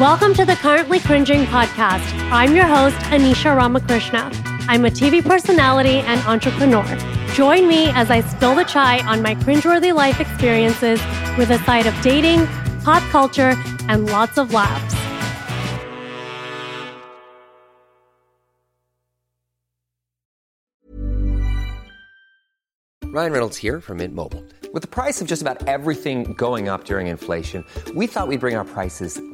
Welcome 0.00 0.32
to 0.36 0.46
the 0.46 0.54
Currently 0.54 0.98
Cringing 1.00 1.44
podcast. 1.44 2.10
I'm 2.32 2.56
your 2.56 2.64
host, 2.64 2.96
Anisha 3.10 3.54
Ramakrishna. 3.54 4.30
I'm 4.66 4.86
a 4.86 4.88
TV 4.88 5.22
personality 5.22 5.98
and 5.98 6.18
entrepreneur. 6.22 6.86
Join 7.34 7.68
me 7.68 7.90
as 7.90 8.10
I 8.10 8.22
spill 8.22 8.54
the 8.54 8.64
chai 8.64 9.06
on 9.06 9.20
my 9.20 9.34
cringeworthy 9.34 9.94
life 9.94 10.18
experiences 10.18 11.02
with 11.36 11.50
a 11.50 11.58
side 11.64 11.84
of 11.84 11.92
dating, 12.00 12.46
pop 12.82 13.02
culture, 13.10 13.62
and 13.90 14.06
lots 14.06 14.38
of 14.38 14.54
laughs. 14.54 14.94
Ryan 23.04 23.32
Reynolds 23.32 23.58
here 23.58 23.82
from 23.82 23.98
Mint 23.98 24.14
Mobile. 24.14 24.42
With 24.72 24.80
the 24.80 24.88
price 24.88 25.20
of 25.20 25.28
just 25.28 25.42
about 25.42 25.68
everything 25.68 26.32
going 26.34 26.70
up 26.70 26.84
during 26.84 27.08
inflation, 27.08 27.66
we 27.94 28.06
thought 28.06 28.28
we'd 28.28 28.40
bring 28.40 28.56
our 28.56 28.64
prices 28.64 29.20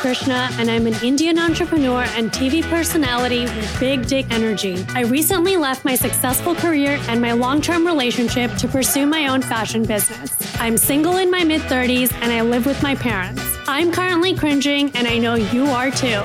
Ramakrishna, 0.00 0.48
and 0.52 0.70
I'm 0.70 0.86
an 0.86 0.94
Indian 1.04 1.38
entrepreneur 1.38 2.04
and 2.16 2.30
TV 2.30 2.62
personality 2.62 3.42
with 3.42 3.78
big 3.78 4.06
dick 4.06 4.24
energy. 4.30 4.82
I 4.94 5.02
recently 5.02 5.58
left 5.58 5.84
my 5.84 5.94
successful 5.94 6.54
career 6.54 6.98
and 7.08 7.20
my 7.20 7.32
long 7.32 7.60
term 7.60 7.84
relationship 7.84 8.54
to 8.54 8.66
pursue 8.66 9.04
my 9.04 9.28
own 9.28 9.42
fashion 9.42 9.84
business. 9.84 10.34
I'm 10.58 10.78
single 10.78 11.18
in 11.18 11.30
my 11.30 11.44
mid 11.44 11.60
30s 11.62 12.14
and 12.22 12.32
I 12.32 12.40
live 12.40 12.64
with 12.64 12.82
my 12.82 12.94
parents. 12.94 13.42
I'm 13.68 13.92
currently 13.92 14.34
cringing, 14.34 14.90
and 14.94 15.06
I 15.06 15.18
know 15.18 15.34
you 15.34 15.66
are 15.66 15.90
too. 15.90 16.22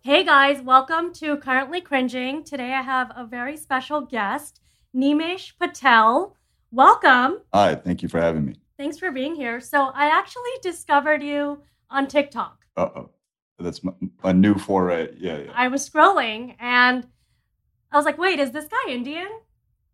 Hey 0.00 0.24
guys, 0.24 0.62
welcome 0.62 1.12
to 1.14 1.36
Currently 1.36 1.82
Cringing. 1.82 2.44
Today 2.44 2.72
I 2.72 2.80
have 2.80 3.12
a 3.14 3.26
very 3.26 3.58
special 3.58 4.00
guest, 4.00 4.62
Nimesh 4.94 5.52
Patel. 5.58 6.34
Welcome. 6.72 7.42
Hi, 7.52 7.74
thank 7.74 8.02
you 8.02 8.08
for 8.08 8.22
having 8.22 8.46
me. 8.46 8.54
Thanks 8.78 8.98
for 8.98 9.10
being 9.10 9.34
here. 9.34 9.60
So, 9.60 9.90
I 9.94 10.08
actually 10.08 10.50
discovered 10.62 11.22
you 11.22 11.62
on 11.90 12.06
TikTok. 12.06 12.64
Uh 12.76 12.88
oh, 12.94 13.10
that's 13.58 13.82
my, 13.82 13.92
a 14.24 14.32
new 14.32 14.54
foray. 14.54 15.08
Yeah, 15.16 15.38
yeah. 15.38 15.52
I 15.54 15.68
was 15.68 15.88
scrolling 15.88 16.56
and 16.58 17.06
I 17.90 17.96
was 17.96 18.04
like, 18.04 18.18
wait, 18.18 18.38
is 18.38 18.50
this 18.50 18.66
guy 18.66 18.92
Indian? 18.92 19.28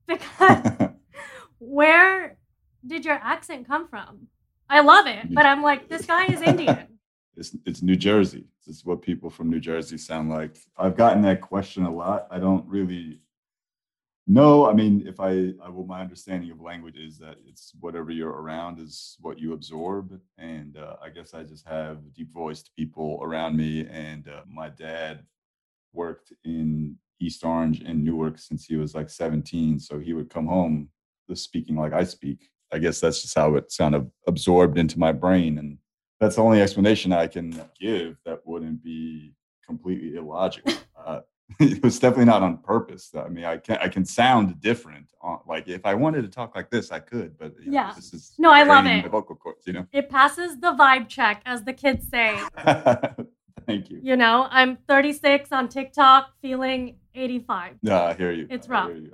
Because 0.09 0.91
where 1.61 2.37
did 2.85 3.05
your 3.05 3.15
accent 3.15 3.69
come 3.69 3.87
from? 3.87 4.27
I 4.69 4.81
love 4.81 5.07
it, 5.07 5.33
but 5.33 5.47
I'm 5.47 5.63
like, 5.63 5.89
this 5.89 6.07
guy 6.07 6.27
is 6.27 6.43
Indian. 6.43 6.99
it's 7.37 7.57
it's 7.65 7.83
New 7.83 7.95
Jersey. 7.95 8.47
This 8.67 8.77
is 8.79 8.85
what 8.85 9.01
people 9.01 9.31
from 9.31 9.49
New 9.49 9.61
Jersey 9.61 9.97
sound 9.99 10.29
like. 10.29 10.57
I've 10.77 10.97
gotten 10.97 11.23
that 11.23 11.41
question 11.41 11.85
a 11.85 11.95
lot. 11.95 12.27
I 12.31 12.41
don't 12.41 12.67
really 12.67 13.21
know. 14.27 14.69
I 14.69 14.73
mean, 14.73 15.05
if 15.07 15.21
I, 15.21 15.53
I 15.63 15.69
well, 15.69 15.87
my 15.87 16.01
understanding 16.01 16.51
of 16.51 16.61
language 16.61 16.97
is 16.97 17.19
that 17.19 17.37
it's 17.47 17.73
whatever 17.81 18.11
you're 18.11 18.31
around 18.31 18.79
is 18.79 19.17
what 19.21 19.39
you 19.39 19.53
absorb, 19.53 20.19
and 20.39 20.77
uh, 20.77 20.97
I 21.03 21.11
guess 21.11 21.35
I 21.35 21.43
just 21.43 21.67
have 21.67 21.99
deep 22.15 22.33
voiced 22.33 22.71
people 22.77 23.21
around 23.23 23.57
me. 23.57 23.87
And 23.87 24.29
uh, 24.29 24.43
my 24.49 24.69
dad 24.69 25.25
worked 25.93 26.33
in 26.45 26.97
East 27.21 27.45
Orange 27.45 27.81
and 27.81 28.05
Newark 28.05 28.39
since 28.39 28.65
he 28.65 28.77
was 28.77 28.95
like 28.95 29.11
17, 29.11 29.79
so 29.79 29.99
he 29.99 30.13
would 30.13 30.31
come 30.31 30.47
home 30.47 30.89
just 31.29 31.45
speaking 31.45 31.77
like 31.77 31.93
I 31.93 32.05
speak. 32.05 32.49
I 32.73 32.79
guess 32.79 33.01
that's 33.01 33.23
just 33.23 33.37
how 33.37 33.55
it 33.57 33.73
kind 33.77 33.95
of 33.95 34.11
absorbed 34.27 34.79
into 34.79 34.99
my 34.99 35.13
brain, 35.13 35.59
and 35.59 35.79
that's 36.21 36.37
the 36.37 36.43
only 36.43 36.63
explanation 36.63 37.13
I 37.13 37.27
can 37.27 37.61
give 37.79 38.17
that 38.25 38.41
wouldn't 38.47 38.83
be 38.83 39.35
completely 39.67 40.17
illogical. 40.17 40.75
Uh, 41.05 41.21
it 41.61 41.83
was 41.83 41.99
definitely 41.99 42.27
not 42.27 42.43
on 42.43 42.59
purpose. 42.59 43.11
I 43.15 43.29
mean, 43.29 43.45
I 43.45 43.57
can 43.59 43.77
I 43.79 43.89
can 43.89 44.05
sound 44.05 44.61
different. 44.61 45.13
On, 45.21 45.41
like 45.47 45.69
if 45.69 45.85
I 45.85 45.95
wanted 45.95 46.23
to 46.23 46.29
talk 46.29 46.55
like 46.57 46.71
this, 46.71 46.91
I 46.91 46.99
could. 46.99 47.37
But 47.39 47.55
you 47.61 47.71
know, 47.71 47.73
Yeah. 47.73 47.93
this 47.95 48.13
is 48.15 48.33
No, 48.39 48.51
I 48.51 48.63
love 48.63 48.87
it. 48.87 49.07
Vocal 49.11 49.37
cords, 49.37 49.67
you 49.67 49.73
know. 49.75 49.87
It 49.93 50.09
passes 50.09 50.59
the 50.61 50.73
vibe 50.73 51.09
check, 51.09 51.43
as 51.45 51.63
the 51.65 51.73
kids 51.73 52.09
say. 52.09 52.41
Thank 53.67 53.91
you. 53.91 54.01
You 54.03 54.17
know, 54.17 54.49
I'm 54.51 54.79
36 54.89 55.53
on 55.53 55.69
TikTok, 55.69 56.31
feeling 56.41 56.97
85. 57.15 57.77
Yeah, 57.83 58.03
I 58.05 58.15
hear 58.15 58.33
you. 58.33 58.47
It's 58.51 58.69
rough. 58.69 58.89
you. 58.89 59.13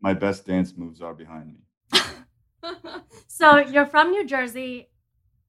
My 0.00 0.14
best 0.14 0.46
dance 0.46 0.74
moves 0.76 1.02
are 1.02 1.12
behind 1.12 1.52
me. 1.54 2.00
so, 3.26 3.58
you're 3.58 3.84
from 3.86 4.10
New 4.10 4.24
Jersey. 4.26 4.88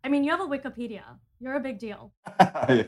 I 0.04 0.10
mean, 0.10 0.24
you 0.24 0.32
have 0.32 0.42
a 0.42 0.48
Wikipedia. 0.48 1.04
You're 1.40 1.56
a 1.56 1.60
big 1.60 1.80
deal. 1.80 2.12
I 2.40 2.88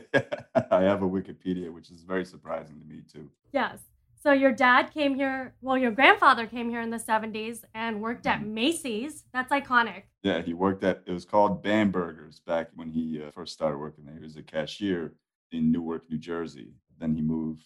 have 0.70 1.02
a 1.02 1.08
Wikipedia, 1.08 1.72
which 1.72 1.90
is 1.90 2.02
very 2.02 2.24
surprising 2.24 2.78
to 2.80 2.86
me 2.86 3.02
too. 3.10 3.30
Yes. 3.52 3.78
So 4.22 4.32
your 4.32 4.52
dad 4.52 4.92
came 4.94 5.14
here, 5.14 5.54
well, 5.60 5.76
your 5.76 5.90
grandfather 5.90 6.46
came 6.46 6.70
here 6.70 6.80
in 6.80 6.88
the 6.90 6.96
70s 6.98 7.58
and 7.74 8.00
worked 8.00 8.24
Mm-hmm. 8.24 8.42
at 8.42 8.46
Macy's. 8.48 9.24
That's 9.34 9.52
iconic. 9.52 10.04
Yeah, 10.22 10.40
he 10.40 10.54
worked 10.54 10.82
at 10.82 11.02
it 11.06 11.12
was 11.12 11.24
called 11.26 11.62
Bamberger's 11.62 12.40
back 12.40 12.68
when 12.74 12.88
he 12.90 13.22
uh, 13.22 13.30
first 13.32 13.52
started 13.52 13.78
working 13.78 14.04
there. 14.06 14.14
He 14.16 14.22
was 14.22 14.36
a 14.36 14.42
cashier 14.42 15.12
in 15.52 15.70
Newark, 15.70 16.08
New 16.10 16.16
Jersey. 16.18 16.72
Then 16.98 17.14
he 17.14 17.20
moved 17.20 17.64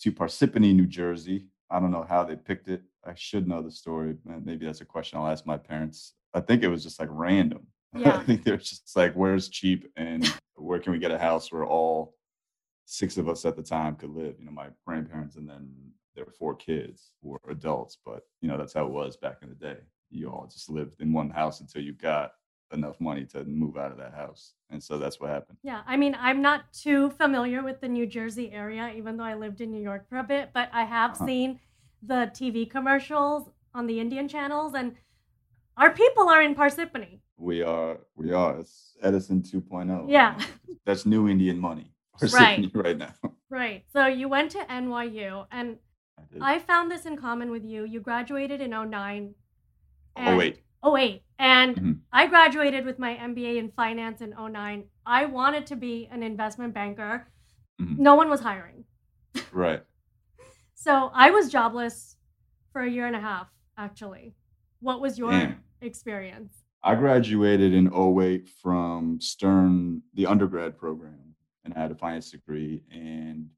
to 0.00 0.10
Parsippany, 0.12 0.74
New 0.74 0.86
Jersey. 0.86 1.46
I 1.70 1.80
don't 1.80 1.90
know 1.90 2.06
how 2.08 2.24
they 2.24 2.36
picked 2.36 2.68
it. 2.68 2.82
I 3.04 3.12
should 3.14 3.46
know 3.46 3.60
the 3.62 3.70
story. 3.70 4.14
but 4.24 4.44
Maybe 4.44 4.64
that's 4.66 4.80
a 4.80 4.84
question 4.86 5.18
I'll 5.18 5.26
ask 5.28 5.44
my 5.46 5.56
parents. 5.58 6.14
I 6.32 6.40
think 6.40 6.62
it 6.62 6.68
was 6.68 6.82
just 6.82 6.98
like 6.98 7.08
random. 7.12 7.66
Yeah. 8.00 8.16
I 8.16 8.22
think 8.24 8.44
they're 8.44 8.56
just 8.56 8.96
like, 8.96 9.14
where's 9.14 9.48
cheap 9.48 9.90
and 9.96 10.24
where 10.54 10.78
can 10.78 10.92
we 10.92 10.98
get 10.98 11.10
a 11.10 11.18
house 11.18 11.50
where 11.52 11.64
all 11.64 12.14
six 12.84 13.16
of 13.16 13.28
us 13.28 13.44
at 13.44 13.56
the 13.56 13.62
time 13.62 13.96
could 13.96 14.10
live? 14.10 14.36
You 14.38 14.46
know, 14.46 14.52
my 14.52 14.68
grandparents 14.86 15.36
and 15.36 15.48
then 15.48 15.68
their 16.14 16.26
four 16.26 16.54
kids 16.54 17.10
were 17.22 17.40
adults. 17.48 17.98
But 18.04 18.22
you 18.40 18.48
know, 18.48 18.56
that's 18.58 18.72
how 18.72 18.86
it 18.86 18.92
was 18.92 19.16
back 19.16 19.38
in 19.42 19.48
the 19.48 19.54
day. 19.54 19.78
You 20.10 20.28
all 20.30 20.46
just 20.50 20.70
lived 20.70 21.00
in 21.00 21.12
one 21.12 21.30
house 21.30 21.60
until 21.60 21.82
you 21.82 21.92
got 21.92 22.32
enough 22.72 23.00
money 23.00 23.24
to 23.26 23.44
move 23.44 23.76
out 23.76 23.92
of 23.92 23.98
that 23.98 24.14
house. 24.14 24.54
And 24.70 24.82
so 24.82 24.98
that's 24.98 25.20
what 25.20 25.30
happened. 25.30 25.58
Yeah, 25.62 25.82
I 25.86 25.96
mean, 25.96 26.16
I'm 26.18 26.42
not 26.42 26.72
too 26.72 27.10
familiar 27.10 27.62
with 27.62 27.80
the 27.80 27.88
New 27.88 28.06
Jersey 28.06 28.50
area, 28.52 28.92
even 28.96 29.16
though 29.16 29.24
I 29.24 29.34
lived 29.34 29.60
in 29.60 29.70
New 29.70 29.82
York 29.82 30.08
for 30.08 30.18
a 30.18 30.24
bit, 30.24 30.50
but 30.52 30.68
I 30.72 30.84
have 30.84 31.12
Uh-huh. 31.12 31.26
seen 31.26 31.60
the 32.02 32.30
TV 32.34 32.68
commercials 32.68 33.50
on 33.74 33.86
the 33.86 34.00
Indian 34.00 34.28
channels, 34.28 34.74
and 34.74 34.94
our 35.76 35.90
people 35.90 36.28
are 36.28 36.42
in 36.42 36.54
Parsippany. 36.54 37.20
We 37.38 37.62
are, 37.62 37.98
we 38.14 38.32
are. 38.32 38.60
It's 38.60 38.96
Edison 39.02 39.42
2.0. 39.42 40.06
Yeah. 40.08 40.38
That's 40.86 41.04
new 41.06 41.28
Indian 41.28 41.58
money. 41.58 41.92
Right. 42.32 42.70
right 42.74 42.96
now. 42.96 43.12
Right. 43.50 43.84
So 43.92 44.06
you 44.06 44.28
went 44.28 44.50
to 44.52 44.58
NYU, 44.60 45.46
and 45.52 45.76
I. 46.40 46.54
I 46.54 46.58
found 46.60 46.90
this 46.90 47.04
in 47.04 47.16
common 47.18 47.50
with 47.50 47.62
you. 47.64 47.84
You 47.84 48.00
graduated 48.00 48.60
in 48.62 48.70
09. 48.70 49.34
oh, 50.16 50.36
wait. 50.36 50.62
08. 50.82 51.22
And 51.38 51.76
Mhm. 51.76 51.98
I 52.12 52.26
graduated 52.26 52.86
with 52.86 52.98
my 52.98 53.14
MBA 53.16 53.58
in 53.58 53.70
finance 53.72 54.22
in 54.22 54.32
09. 54.32 54.84
I 55.04 55.26
wanted 55.26 55.66
to 55.66 55.76
be 55.76 56.08
an 56.10 56.22
investment 56.22 56.72
banker. 56.72 57.28
Mhm. 57.80 57.98
No 57.98 58.14
one 58.14 58.30
was 58.30 58.40
hiring. 58.40 58.84
Right. 59.52 59.82
So 60.74 61.10
I 61.12 61.30
was 61.30 61.50
jobless 61.50 62.16
for 62.72 62.82
a 62.82 62.88
year 62.90 63.06
and 63.06 63.16
a 63.16 63.20
half, 63.20 63.48
actually. 63.76 64.34
What 64.80 65.00
was 65.00 65.18
your 65.18 65.30
Damn. 65.32 65.62
Experience? 65.80 66.52
I 66.82 66.94
graduated 66.94 67.74
in 67.74 67.92
08 67.92 68.48
from 68.48 69.20
Stern, 69.20 70.02
the 70.14 70.26
undergrad 70.26 70.78
program, 70.78 71.34
and 71.64 71.74
I 71.74 71.80
had 71.80 71.90
a 71.90 71.96
finance 71.96 72.30
degree. 72.30 72.82
And 72.92 73.48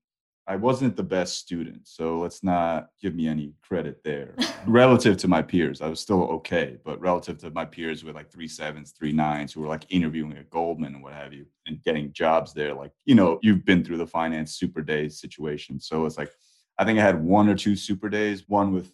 I 0.48 0.56
wasn't 0.56 0.96
the 0.96 1.02
best 1.02 1.36
student. 1.36 1.86
So 1.86 2.20
let's 2.20 2.42
not 2.42 2.88
give 3.02 3.14
me 3.14 3.28
any 3.28 3.52
credit 3.60 4.02
there. 4.02 4.34
relative 4.66 5.18
to 5.18 5.28
my 5.28 5.42
peers, 5.42 5.82
I 5.82 5.88
was 5.88 6.00
still 6.00 6.22
okay. 6.22 6.78
But 6.86 6.98
relative 7.00 7.36
to 7.40 7.50
my 7.50 7.66
peers 7.66 8.02
with 8.02 8.14
like 8.14 8.32
three 8.32 8.48
sevens, 8.48 8.92
three 8.92 9.12
nines 9.12 9.52
who 9.52 9.60
were 9.60 9.68
like 9.68 9.84
interviewing 9.90 10.38
at 10.38 10.48
Goldman 10.48 10.94
and 10.94 11.02
what 11.02 11.12
have 11.12 11.34
you, 11.34 11.44
and 11.66 11.84
getting 11.84 12.14
jobs 12.14 12.54
there, 12.54 12.72
like, 12.72 12.92
you 13.04 13.14
know, 13.14 13.38
you've 13.42 13.66
been 13.66 13.84
through 13.84 13.98
the 13.98 14.06
finance 14.06 14.52
super 14.54 14.80
days 14.80 15.20
situation. 15.20 15.78
So 15.78 16.06
it's 16.06 16.16
like, 16.16 16.30
I 16.78 16.86
think 16.86 16.98
I 16.98 17.02
had 17.02 17.22
one 17.22 17.50
or 17.50 17.54
two 17.54 17.76
super 17.76 18.08
days, 18.08 18.44
one 18.48 18.72
with 18.72 18.90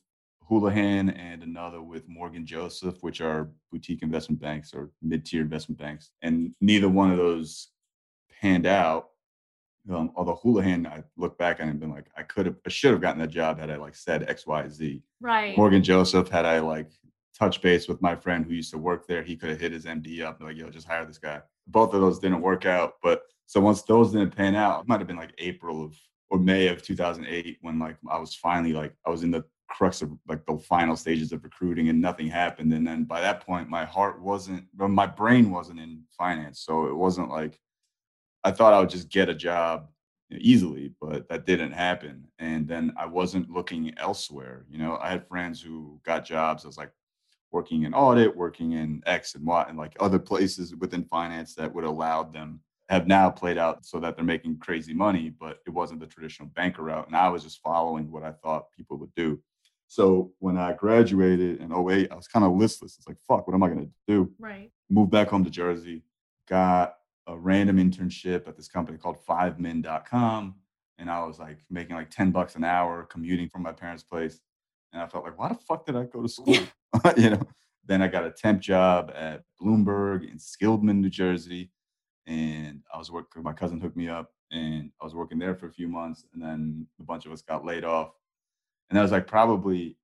Houlihan 0.49 1.11
and 1.11 1.43
another 1.43 1.81
with 1.81 2.08
Morgan 2.08 2.46
Joseph, 2.46 2.96
which 3.02 3.20
are 3.20 3.50
boutique 3.73 4.02
investment 4.02 4.41
banks 4.41 4.75
or 4.75 4.91
mid-tier 5.02 5.43
investment 5.43 5.79
banks. 5.79 6.11
And 6.23 6.55
neither 6.61 6.88
one 6.88 7.11
of 7.11 7.17
those 7.17 7.69
panned 8.41 8.67
out. 8.67 9.08
Um, 9.91 10.12
although 10.17 10.41
Houlihan, 10.43 10.87
I 10.87 11.02
look 11.17 11.37
back 11.38 11.61
and 11.61 11.79
been 11.79 11.91
like, 11.91 12.06
I 12.17 12.23
could 12.23 12.46
have, 12.46 12.56
I 12.67 12.70
should 12.70 12.93
have 12.93 13.00
gotten 13.00 13.20
that 13.20 13.29
job 13.29 13.58
had 13.58 13.70
I 13.70 13.76
like 13.76 13.94
said 13.94 14.29
X, 14.29 14.46
Y, 14.46 14.69
Z. 14.69 15.02
Right. 15.20 15.56
Morgan 15.56 15.82
Joseph, 15.82 16.29
had 16.29 16.47
I 16.47 16.61
like 16.61 16.90
touch 17.38 17.61
base 17.61 17.88
with 17.88 18.00
my 18.00 18.14
friend 18.14 18.44
who 18.44 18.52
used 18.55 18.70
to 18.70 18.79
work 18.79 19.06
there, 19.06 19.23
he 19.23 19.37
could 19.37 19.50
have 19.50 19.61
hit 19.61 19.73
his 19.73 19.85
MD 19.85 20.23
up 20.23 20.38
and 20.38 20.49
like, 20.49 20.56
yo, 20.56 20.70
just 20.70 20.87
hire 20.87 21.05
this 21.05 21.19
guy. 21.19 21.43
Both 21.67 21.93
of 21.93 22.00
those 22.00 22.19
didn't 22.19 22.40
work 22.40 22.64
out. 22.64 22.94
But 23.02 23.23
so 23.47 23.61
once 23.61 23.82
those 23.82 24.12
didn't 24.12 24.37
pan 24.37 24.55
out, 24.55 24.82
it 24.82 24.88
might 24.88 25.00
have 25.00 25.06
been 25.06 25.17
like 25.17 25.35
April 25.38 25.85
of 25.85 25.97
or 26.31 26.38
May 26.38 26.69
of 26.69 26.82
2008 26.82 27.58
when 27.61 27.79
like 27.79 27.97
I 28.11 28.19
was 28.19 28.35
finally 28.35 28.73
like 28.73 28.94
I 29.06 29.11
was 29.11 29.23
in 29.23 29.31
the 29.31 29.44
crux 29.69 30.02
of 30.02 30.11
like 30.28 30.44
the 30.46 30.58
final 30.58 30.96
stages 30.96 31.32
of 31.32 31.43
recruiting 31.43 31.88
and 31.88 32.00
nothing 32.00 32.28
happened. 32.28 32.72
And 32.72 32.87
then 32.87 33.05
by 33.05 33.20
that 33.20 33.44
point, 33.44 33.69
my 33.69 33.84
heart 33.84 34.20
wasn't, 34.20 34.66
my 34.76 35.06
brain 35.06 35.50
wasn't 35.50 35.81
in 35.81 36.02
finance. 36.16 36.61
So 36.61 36.87
it 36.87 36.94
wasn't 36.94 37.31
like 37.31 37.58
I 38.44 38.50
thought 38.50 38.75
I 38.75 38.81
would 38.81 38.90
just 38.90 39.08
get 39.08 39.31
a 39.31 39.34
job 39.34 39.88
easily, 40.31 40.93
but 41.00 41.28
that 41.28 41.46
didn't 41.46 41.72
happen. 41.72 42.26
And 42.38 42.69
then 42.69 42.93
I 42.96 43.06
wasn't 43.06 43.50
looking 43.50 43.94
elsewhere. 43.96 44.66
You 44.69 44.78
know, 44.78 44.99
I 45.00 45.11
had 45.11 45.26
friends 45.28 45.62
who 45.62 46.00
got 46.05 46.26
jobs 46.26 46.64
i 46.64 46.69
was 46.69 46.76
like 46.76 46.93
working 47.50 47.84
in 47.84 47.94
audit, 47.94 48.37
working 48.37 48.72
in 48.72 49.02
X 49.06 49.34
and 49.34 49.46
Y, 49.46 49.64
and 49.69 49.78
like 49.78 49.96
other 50.00 50.19
places 50.19 50.75
within 50.76 51.05
finance 51.05 51.55
that 51.55 51.72
would 51.72 51.84
allow 51.84 52.22
them 52.25 52.61
have 52.90 53.06
now 53.06 53.31
played 53.31 53.56
out 53.56 53.84
so 53.87 53.99
that 53.99 54.16
they're 54.16 54.25
making 54.25 54.58
crazy 54.58 54.93
money, 54.93 55.31
but 55.31 55.61
it 55.66 55.70
wasn't 55.70 56.00
the 56.00 56.06
traditional 56.06 56.49
banker 56.50 56.82
route. 56.82 57.06
And 57.06 57.16
I 57.16 57.28
was 57.28 57.43
just 57.43 57.62
following 57.62 58.11
what 58.11 58.25
I 58.25 58.32
thought 58.32 58.70
people 58.76 58.99
would 58.99 59.14
do. 59.14 59.40
So 59.86 60.32
when 60.38 60.56
I 60.56 60.72
graduated 60.72 61.60
in 61.60 61.72
08, 61.72 62.10
I 62.10 62.14
was 62.14 62.26
kind 62.26 62.44
of 62.44 62.52
listless. 62.52 62.96
It's 62.96 63.06
like, 63.06 63.19
fuck, 63.28 63.46
what 63.46 63.54
am 63.54 63.62
I 63.62 63.69
going 63.69 63.86
to 63.86 63.90
do? 64.08 64.32
Right. 64.38 64.70
moved 64.90 65.10
back 65.10 65.28
home 65.28 65.44
to 65.44 65.50
Jersey, 65.50 66.02
got 66.48 66.96
a 67.26 67.36
random 67.36 67.78
internship 67.78 68.48
at 68.48 68.56
this 68.56 68.69
company 68.69 68.98
called 68.98 69.19
fivemin.com. 69.26 70.54
And 70.98 71.10
I 71.10 71.25
was 71.25 71.38
like 71.38 71.58
making 71.70 71.96
like 71.96 72.10
10 72.10 72.31
bucks 72.31 72.54
an 72.54 72.64
hour 72.64 73.04
commuting 73.04 73.48
from 73.48 73.62
my 73.62 73.72
parents' 73.72 74.02
place. 74.02 74.40
And 74.92 75.02
I 75.02 75.06
felt 75.06 75.25
like, 75.25 75.38
why 75.38 75.48
the 75.48 75.54
fuck 75.54 75.87
did 75.87 75.96
I 75.96 76.04
go 76.04 76.22
to 76.22 76.28
school? 76.28 76.54
you 77.16 77.30
know, 77.30 77.42
then 77.87 78.02
I 78.02 78.08
got 78.08 78.25
a 78.25 78.30
temp 78.30 78.60
job 78.60 79.12
at 79.14 79.42
Bloomberg 79.60 80.30
in 80.30 80.38
Skillman, 80.38 81.00
New 81.00 81.10
Jersey. 81.10 81.70
And 82.26 82.82
I 82.92 82.98
was 82.98 83.10
working, 83.10 83.42
my 83.42 83.52
cousin 83.52 83.80
hooked 83.80 83.96
me 83.96 84.08
up 84.08 84.32
and 84.50 84.90
I 85.00 85.04
was 85.04 85.14
working 85.14 85.38
there 85.38 85.54
for 85.54 85.66
a 85.66 85.72
few 85.72 85.88
months. 85.88 86.25
And 86.32 86.42
then 86.42 86.87
a 87.00 87.02
bunch 87.02 87.26
of 87.26 87.32
us 87.32 87.42
got 87.42 87.64
laid 87.64 87.84
off. 87.84 88.12
And 88.90 88.98
that 88.98 89.02
was 89.02 89.12
like 89.12 89.26
probably 89.26 89.96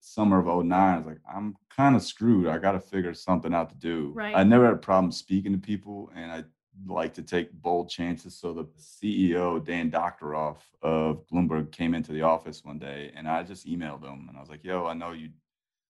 summer 0.00 0.38
of 0.38 0.64
09. 0.64 0.72
I 0.72 0.96
was 0.98 1.06
like, 1.06 1.20
I'm 1.32 1.56
kind 1.74 1.96
of 1.96 2.02
screwed. 2.02 2.48
I 2.48 2.58
got 2.58 2.72
to 2.72 2.80
figure 2.80 3.14
something 3.14 3.54
out 3.54 3.70
to 3.70 3.76
do. 3.76 4.12
Right. 4.14 4.34
I 4.34 4.42
never 4.42 4.66
had 4.66 4.74
a 4.74 4.78
problem 4.78 5.12
speaking 5.12 5.52
to 5.52 5.58
people 5.58 6.10
and 6.14 6.30
I 6.30 6.44
like 6.86 7.14
to 7.14 7.22
take 7.22 7.52
bold 7.52 7.88
chances. 7.88 8.36
So 8.36 8.52
the 8.52 8.64
CEO, 8.78 9.64
Dan 9.64 9.90
Doctoroff 9.90 10.56
of 10.82 11.24
Bloomberg, 11.28 11.70
came 11.70 11.94
into 11.94 12.12
the 12.12 12.22
office 12.22 12.64
one 12.64 12.78
day 12.78 13.12
and 13.16 13.28
I 13.28 13.42
just 13.42 13.66
emailed 13.66 14.02
him 14.02 14.26
and 14.28 14.36
I 14.36 14.40
was 14.40 14.48
like, 14.48 14.64
yo, 14.64 14.86
I 14.86 14.94
know 14.94 15.12
you, 15.12 15.30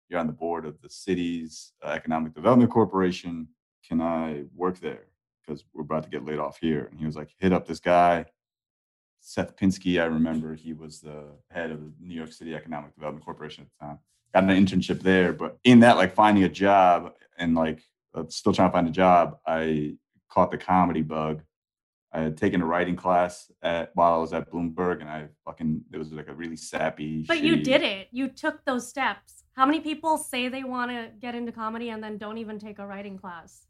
you're 0.08 0.20
on 0.20 0.26
the 0.26 0.32
board 0.32 0.66
of 0.66 0.80
the 0.82 0.90
city's 0.90 1.72
uh, 1.82 1.88
Economic 1.88 2.34
Development 2.34 2.70
Corporation. 2.70 3.48
Can 3.86 4.00
I 4.00 4.44
work 4.54 4.78
there? 4.78 5.06
Because 5.44 5.64
we're 5.72 5.82
about 5.82 6.04
to 6.04 6.10
get 6.10 6.24
laid 6.24 6.38
off 6.38 6.58
here. 6.60 6.88
And 6.90 6.98
he 6.98 7.06
was 7.06 7.16
like, 7.16 7.30
hit 7.38 7.52
up 7.52 7.66
this 7.66 7.80
guy. 7.80 8.26
Seth 9.20 9.56
Pinsky, 9.56 10.00
I 10.00 10.06
remember 10.06 10.54
he 10.54 10.72
was 10.72 11.00
the 11.00 11.24
head 11.50 11.70
of 11.70 11.80
the 11.80 11.92
New 12.00 12.14
York 12.14 12.32
City 12.32 12.54
Economic 12.54 12.94
Development 12.94 13.24
Corporation 13.24 13.64
at 13.64 13.70
the 13.78 13.86
time. 13.86 13.98
Got 14.34 14.44
an 14.44 14.66
internship 14.66 15.00
there, 15.02 15.32
but 15.32 15.58
in 15.64 15.80
that, 15.80 15.96
like 15.96 16.14
finding 16.14 16.44
a 16.44 16.48
job 16.48 17.12
and 17.38 17.54
like 17.54 17.82
uh, 18.14 18.24
still 18.28 18.52
trying 18.52 18.68
to 18.68 18.72
find 18.72 18.88
a 18.88 18.92
job, 18.92 19.38
I 19.46 19.96
caught 20.30 20.50
the 20.50 20.58
comedy 20.58 21.02
bug. 21.02 21.42
I 22.12 22.20
had 22.20 22.36
taken 22.36 22.62
a 22.62 22.66
writing 22.66 22.96
class 22.96 23.50
at 23.62 23.90
while 23.94 24.14
I 24.14 24.18
was 24.18 24.32
at 24.32 24.50
Bloomberg, 24.50 25.00
and 25.00 25.10
I 25.10 25.26
fucking 25.44 25.82
it 25.92 25.98
was 25.98 26.12
like 26.12 26.28
a 26.28 26.34
really 26.34 26.56
sappy. 26.56 27.24
But 27.26 27.42
you 27.42 27.56
did 27.56 27.82
it. 27.82 28.08
You 28.10 28.28
took 28.28 28.64
those 28.64 28.88
steps. 28.88 29.44
How 29.54 29.66
many 29.66 29.80
people 29.80 30.16
say 30.16 30.48
they 30.48 30.64
want 30.64 30.90
to 30.90 31.10
get 31.20 31.34
into 31.34 31.52
comedy 31.52 31.90
and 31.90 32.02
then 32.02 32.16
don't 32.16 32.38
even 32.38 32.58
take 32.58 32.78
a 32.78 32.86
writing 32.86 33.18
class? 33.18 33.65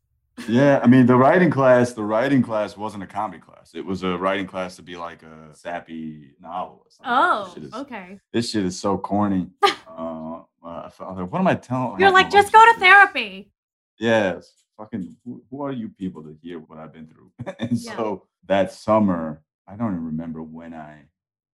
Yeah, 0.49 0.81
I 0.83 0.87
mean 0.87 1.07
the 1.07 1.17
writing 1.17 1.51
class. 1.51 1.93
The 1.93 2.03
writing 2.05 2.43
class 2.43 2.77
wasn't 2.77 3.03
a 3.03 3.07
comedy 3.07 3.41
class. 3.41 3.73
It 3.75 3.85
was 3.85 4.03
a 4.03 4.17
writing 4.19 4.47
class 4.47 4.77
to 4.77 4.83
be 4.83 4.97
like 4.97 5.23
a 5.23 5.55
sappy 5.55 6.33
novelist. 6.41 7.01
I'm 7.03 7.19
Oh, 7.47 7.55
this 7.55 7.65
is- 7.65 7.75
okay. 7.75 8.21
This 8.33 8.51
shit 8.51 8.65
is 8.65 8.79
so 8.79 8.99
corny. 8.99 9.49
uh, 9.65 10.41
I 10.65 10.89
felt 10.91 11.17
like, 11.17 11.33
what 11.33 11.39
am 11.41 11.47
I 11.47 11.55
telling? 11.55 11.99
You're 12.01 12.11
like, 12.13 12.31
just 12.31 12.53
go 12.53 12.73
to 12.73 12.79
therapy. 12.79 13.51
Yes, 13.99 14.53
fucking. 14.77 15.17
Who, 15.25 15.43
who 15.51 15.63
are 15.63 15.73
you 15.73 15.89
people 15.89 16.23
to 16.25 16.37
hear 16.43 16.59
what 16.59 16.79
I've 16.79 16.93
been 16.93 17.07
through? 17.07 17.33
and 17.59 17.73
Yeah. 17.73 17.97
so 17.97 18.27
that 18.47 18.73
summer, 18.73 19.43
I 19.67 19.75
don't 19.77 19.93
even 19.93 20.05
remember 20.05 20.43
when 20.43 20.75
I 20.75 21.05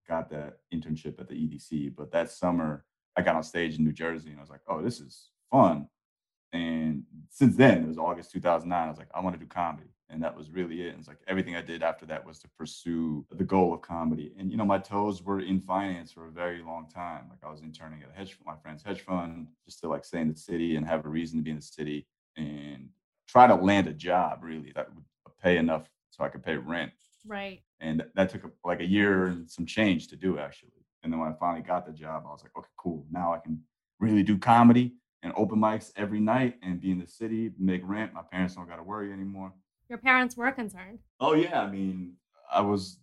got 0.09 0.29
that 0.31 0.59
internship 0.75 1.21
at 1.21 1.29
the 1.29 1.35
EDC, 1.35 1.95
but 1.97 2.11
that 2.13 2.31
summer 2.31 2.85
I 3.17 3.23
got 3.23 3.37
on 3.37 3.43
stage 3.45 3.79
in 3.79 3.85
New 3.85 3.93
Jersey 3.93 4.31
and 4.31 4.39
I 4.39 4.41
was 4.41 4.51
like, 4.51 4.61
oh, 4.67 4.83
this 4.83 4.99
is 5.01 5.29
fun. 5.51 5.89
And 6.53 7.05
since 7.31 7.57
then, 7.57 7.85
it 7.85 7.89
was 7.89 7.99
August 7.99 8.31
2009. 8.33 8.87
I 8.87 8.91
was 8.91 8.99
like, 8.99 9.09
I 9.15 9.21
want 9.21 9.35
to 9.35 9.41
do 9.41 9.47
comedy. 9.47 9.89
And 10.11 10.23
that 10.23 10.37
was 10.37 10.51
really 10.51 10.83
it. 10.83 10.91
And 10.91 10.99
it's 10.99 11.09
like 11.09 11.21
everything 11.27 11.57
I 11.57 11.63
did 11.63 11.83
after 11.83 12.05
that 12.07 12.27
was 12.27 12.39
to 12.41 12.49
pursue 12.59 13.25
the 13.31 13.45
goal 13.45 13.73
of 13.73 13.81
comedy. 13.81 14.35
And, 14.39 14.51
you 14.51 14.59
know, 14.59 14.65
my 14.67 14.79
toes 14.79 15.23
were 15.23 15.41
in 15.41 15.59
finance 15.59 16.13
for 16.13 16.27
a 16.27 16.31
very 16.31 16.63
long 16.63 16.87
time. 16.93 17.25
Like 17.31 17.39
I 17.43 17.51
was 17.51 17.63
interning 17.63 18.03
at 18.03 18.11
a 18.11 18.13
hedge 18.13 18.37
my 18.45 18.55
friend's 18.63 18.83
hedge 18.83 19.01
fund 19.01 19.47
just 19.65 19.81
to 19.81 19.89
like 19.89 20.05
stay 20.05 20.21
in 20.21 20.29
the 20.29 20.37
city 20.37 20.77
and 20.77 20.87
have 20.87 21.07
a 21.07 21.09
reason 21.09 21.39
to 21.39 21.43
be 21.43 21.51
in 21.51 21.57
the 21.57 21.63
city 21.63 22.07
and 22.37 22.91
try 23.27 23.47
to 23.47 23.55
land 23.55 23.87
a 23.87 23.95
job 23.95 24.41
really 24.43 24.73
that 24.75 24.95
would 24.95 25.05
pay 25.43 25.57
enough 25.57 25.89
so 26.11 26.25
I 26.25 26.29
could 26.29 26.43
pay 26.43 26.57
rent. 26.57 26.93
Right. 27.27 27.63
And 27.81 28.05
that 28.15 28.29
took 28.29 28.53
like 28.65 28.81
a 28.81 28.87
year 28.87 29.27
and 29.27 29.51
some 29.51 29.65
change 29.65 30.09
to 30.09 30.17
do 30.17 30.39
actually. 30.39 30.71
And 31.03 31.11
then 31.11 31.21
when 31.21 31.31
I 31.31 31.33
finally 31.33 31.63
got 31.63 31.87
the 31.87 31.93
job, 31.93 32.25
I 32.27 32.31
was 32.31 32.43
like, 32.43 32.57
okay, 32.57 32.69
cool. 32.77 33.07
Now 33.11 33.33
I 33.33 33.39
can 33.39 33.61
really 33.99 34.23
do 34.23 34.37
comedy 34.37 34.95
and 35.33 35.43
open 35.43 35.59
mics 35.59 35.93
every 35.97 36.21
night 36.21 36.57
and 36.63 36.81
be 36.81 36.91
in 36.91 36.99
the 36.99 37.07
city, 37.07 37.53
make 37.59 37.83
rent. 37.85 38.13
My 38.13 38.23
parents 38.23 38.55
don't 38.55 38.69
got 38.69 38.77
to 38.77 38.83
worry 38.83 39.13
anymore. 39.13 39.53
Your 39.89 39.99
parents 39.99 40.37
were 40.37 40.51
concerned. 40.53 41.01
Oh 41.21 41.35
yeah, 41.35 41.61
I 41.61 41.71
mean, 41.71 42.15
I 42.53 42.61
was, 42.61 42.99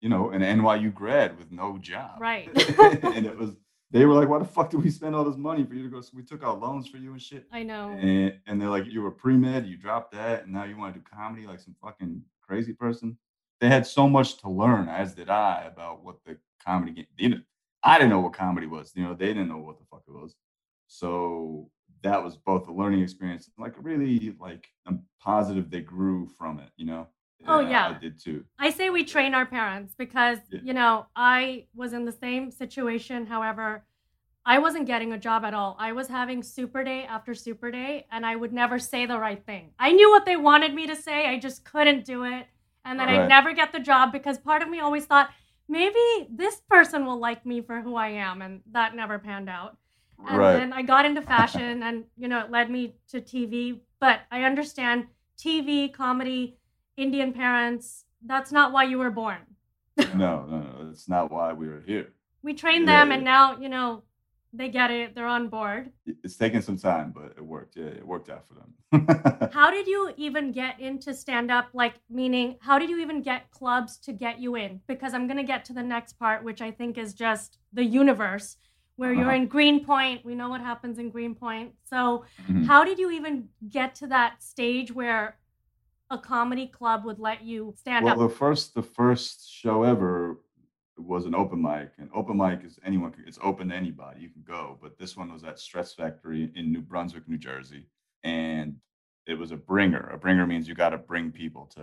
you 0.00 0.08
know, 0.08 0.30
an 0.30 0.42
NYU 0.42 0.92
grad 0.92 1.38
with 1.38 1.50
no 1.50 1.78
job. 1.78 2.20
Right. 2.20 2.48
and 2.78 3.26
it 3.26 3.36
was 3.36 3.56
they 3.90 4.04
were 4.04 4.14
like, 4.14 4.28
why 4.28 4.38
the 4.38 4.44
fuck 4.44 4.70
did 4.70 4.82
we 4.82 4.90
spend 4.90 5.14
all 5.14 5.24
this 5.24 5.38
money 5.38 5.64
for 5.64 5.74
you 5.74 5.82
to 5.84 5.88
go? 5.88 6.00
So 6.02 6.10
we 6.14 6.22
took 6.22 6.44
out 6.44 6.60
loans 6.60 6.86
for 6.86 6.98
you 6.98 7.12
and 7.12 7.22
shit. 7.22 7.46
I 7.52 7.62
know. 7.62 7.90
And 7.98 8.34
and 8.46 8.60
they're 8.60 8.68
like, 8.68 8.86
you 8.86 9.02
were 9.02 9.10
pre 9.10 9.36
med, 9.36 9.66
you 9.66 9.76
dropped 9.76 10.12
that, 10.12 10.44
and 10.44 10.52
now 10.52 10.64
you 10.64 10.76
want 10.76 10.94
to 10.94 11.00
do 11.00 11.06
comedy 11.12 11.46
like 11.46 11.60
some 11.60 11.74
fucking 11.82 12.22
crazy 12.42 12.72
person. 12.72 13.16
They 13.60 13.68
had 13.68 13.86
so 13.86 14.08
much 14.08 14.38
to 14.42 14.48
learn, 14.48 14.88
as 14.88 15.14
did 15.14 15.28
I, 15.28 15.64
about 15.66 16.04
what 16.04 16.16
the 16.24 16.38
comedy 16.64 16.92
game. 16.92 17.06
You 17.16 17.28
know, 17.30 17.40
I 17.82 17.98
didn't 17.98 18.10
know 18.10 18.20
what 18.20 18.34
comedy 18.34 18.68
was. 18.68 18.92
You 18.94 19.02
know, 19.02 19.14
they 19.14 19.26
didn't 19.26 19.48
know 19.48 19.58
what 19.58 19.78
the 19.78 19.84
fuck 19.90 20.02
it 20.06 20.12
was. 20.12 20.36
So 20.88 21.70
that 22.02 22.22
was 22.22 22.36
both 22.36 22.66
a 22.68 22.72
learning 22.72 23.02
experience, 23.02 23.50
like 23.58 23.74
really 23.78 24.34
like 24.40 24.66
I'm 24.86 25.02
positive 25.20 25.70
they 25.70 25.80
grew 25.80 26.26
from 26.38 26.58
it, 26.58 26.70
you 26.76 26.86
know. 26.86 27.06
Oh, 27.46 27.60
And 27.60 27.70
yeah. 27.70 27.94
I 27.96 27.98
did 27.98 28.20
too. 28.20 28.44
I 28.58 28.70
say 28.70 28.90
we 28.90 29.04
train 29.04 29.34
our 29.34 29.46
parents 29.46 29.94
because, 29.96 30.38
Yeah. 30.50 30.60
you 30.62 30.72
know, 30.72 31.06
I 31.14 31.66
was 31.74 31.92
in 31.92 32.04
the 32.04 32.12
same 32.12 32.50
situation. 32.50 33.26
However, 33.26 33.84
I 34.44 34.58
wasn't 34.58 34.86
getting 34.86 35.12
a 35.12 35.18
job 35.18 35.44
at 35.44 35.54
all. 35.54 35.76
I 35.78 35.92
was 35.92 36.08
having 36.08 36.42
super 36.42 36.82
day 36.82 37.04
after 37.04 37.34
super 37.34 37.70
day, 37.70 38.06
and 38.10 38.24
I 38.24 38.34
would 38.34 38.52
never 38.52 38.78
say 38.78 39.04
the 39.04 39.18
right 39.18 39.44
thing. 39.44 39.70
I 39.78 39.92
knew 39.92 40.10
what 40.10 40.24
they 40.24 40.36
wanted 40.36 40.74
me 40.74 40.86
to 40.86 40.96
say, 40.96 41.26
I 41.28 41.38
just 41.38 41.64
couldn't 41.64 42.04
do 42.06 42.24
it. 42.24 42.46
And 42.84 42.98
then 42.98 43.08
I'd 43.08 43.28
never 43.28 43.52
get 43.52 43.72
the 43.72 43.80
job 43.80 44.10
because 44.12 44.38
part 44.38 44.62
of 44.62 44.70
me 44.70 44.80
always 44.80 45.04
thought, 45.04 45.28
maybe 45.68 46.00
this 46.30 46.62
person 46.70 47.04
will 47.04 47.18
like 47.18 47.44
me 47.44 47.60
for 47.60 47.82
who 47.82 47.94
I 47.96 48.08
am. 48.08 48.40
And 48.40 48.62
that 48.72 48.96
never 48.96 49.18
panned 49.18 49.50
out. 49.50 49.76
And 50.26 50.38
Right. 50.38 50.56
then 50.58 50.72
I 50.72 50.82
got 50.82 51.04
into 51.06 51.22
fashion, 51.22 51.82
and, 51.82 52.04
you 52.16 52.28
know, 52.28 52.40
it 52.40 52.50
led 52.50 52.70
me 52.70 52.96
to 53.08 53.20
TV. 53.20 53.80
But 54.00 54.20
I 54.30 54.42
understand 54.44 55.06
TV, 55.38 55.88
comedy, 55.88 56.58
Indian 56.96 57.32
parents, 57.32 58.04
that's 58.26 58.50
not 58.52 58.72
why 58.72 58.84
you 58.84 58.98
were 58.98 59.10
born. 59.10 59.38
No, 59.96 60.44
no, 60.46 60.58
no. 60.60 60.86
That's 60.86 61.08
not 61.08 61.30
why 61.30 61.52
we 61.52 61.68
were 61.68 61.82
here. 61.86 62.12
we 62.42 62.54
trained 62.54 62.88
Yeah, 62.88 63.00
them 63.00 63.08
yeah. 63.10 63.14
and 63.16 63.24
now 63.24 63.58
you 63.58 63.68
know 63.68 64.02
they 64.52 64.68
get 64.68 64.90
it 64.90 65.14
they're 65.14 65.26
on 65.26 65.48
board 65.48 65.92
It's 66.06 66.36
taken 66.36 66.62
some 66.62 66.78
time, 66.78 67.12
but 67.12 67.32
it 67.36 67.44
worked. 67.44 67.76
Yeah, 67.76 67.86
it 67.86 68.06
worked 68.06 68.30
out 68.30 68.44
for 68.48 68.54
them. 68.54 69.50
how 69.52 69.70
did 69.70 69.86
you 69.86 70.12
even 70.16 70.52
get 70.52 70.78
into 70.80 71.12
stand 71.14 71.50
up 71.50 71.68
like 71.74 71.94
meaning 72.10 72.56
how 72.60 72.78
did 72.78 72.88
you 72.90 72.98
even 72.98 73.22
get 73.22 73.50
clubs 73.50 73.98
to 73.98 74.12
get 74.12 74.38
you 74.40 74.54
in 74.56 74.80
because 74.86 75.12
i'm 75.14 75.26
going 75.26 75.36
to 75.36 75.42
get 75.52 75.64
to 75.64 75.72
the 75.72 75.82
next 75.82 76.14
part 76.18 76.42
which 76.44 76.62
i 76.62 76.70
think 76.70 76.96
is 76.98 77.12
just 77.14 77.58
the 77.72 77.84
universe 77.84 78.56
where 78.98 79.12
you're 79.12 79.22
Uh-huh. 79.26 79.36
in 79.42 79.46
greenpoint 79.46 80.24
we 80.24 80.34
know 80.34 80.48
what 80.48 80.60
happens 80.60 80.98
in 80.98 81.08
greenpoint 81.08 81.72
so 81.84 82.24
Mhm. 82.48 82.66
how 82.66 82.84
did 82.84 82.98
you 82.98 83.10
even 83.12 83.48
get 83.70 83.94
to 83.94 84.06
that 84.08 84.42
stage 84.42 84.92
where 84.92 85.38
a 86.10 86.18
comedy 86.18 86.66
club 86.66 87.04
would 87.04 87.18
let 87.18 87.42
you 87.44 87.72
stand 87.76 88.04
well, 88.04 88.14
up 88.20 88.28
the 88.30 88.34
first 88.34 88.74
the 88.74 88.82
first 88.82 89.48
show 89.50 89.82
ever 89.84 90.38
was 90.96 91.26
an 91.26 91.34
open 91.34 91.62
mic, 91.62 91.92
and 91.98 92.10
open 92.12 92.36
mic 92.36 92.64
is 92.64 92.76
anyone. 92.82 93.12
can- 93.12 93.22
It's 93.24 93.38
open 93.40 93.68
to 93.68 93.74
anybody. 93.76 94.20
You 94.20 94.30
can 94.30 94.42
go, 94.42 94.76
but 94.82 94.98
this 94.98 95.16
one 95.16 95.32
was 95.32 95.44
at 95.44 95.60
Stress 95.60 95.94
Factory 95.94 96.50
in 96.56 96.72
New 96.72 96.80
Brunswick, 96.82 97.28
New 97.28 97.38
Jersey, 97.38 97.86
and 98.24 98.80
it 99.24 99.34
was 99.38 99.52
a 99.52 99.56
bringer. 99.56 100.08
A 100.12 100.18
bringer 100.18 100.44
means 100.44 100.66
you 100.66 100.74
got 100.74 100.88
to 100.90 100.98
bring 100.98 101.30
people 101.30 101.66
to 101.66 101.82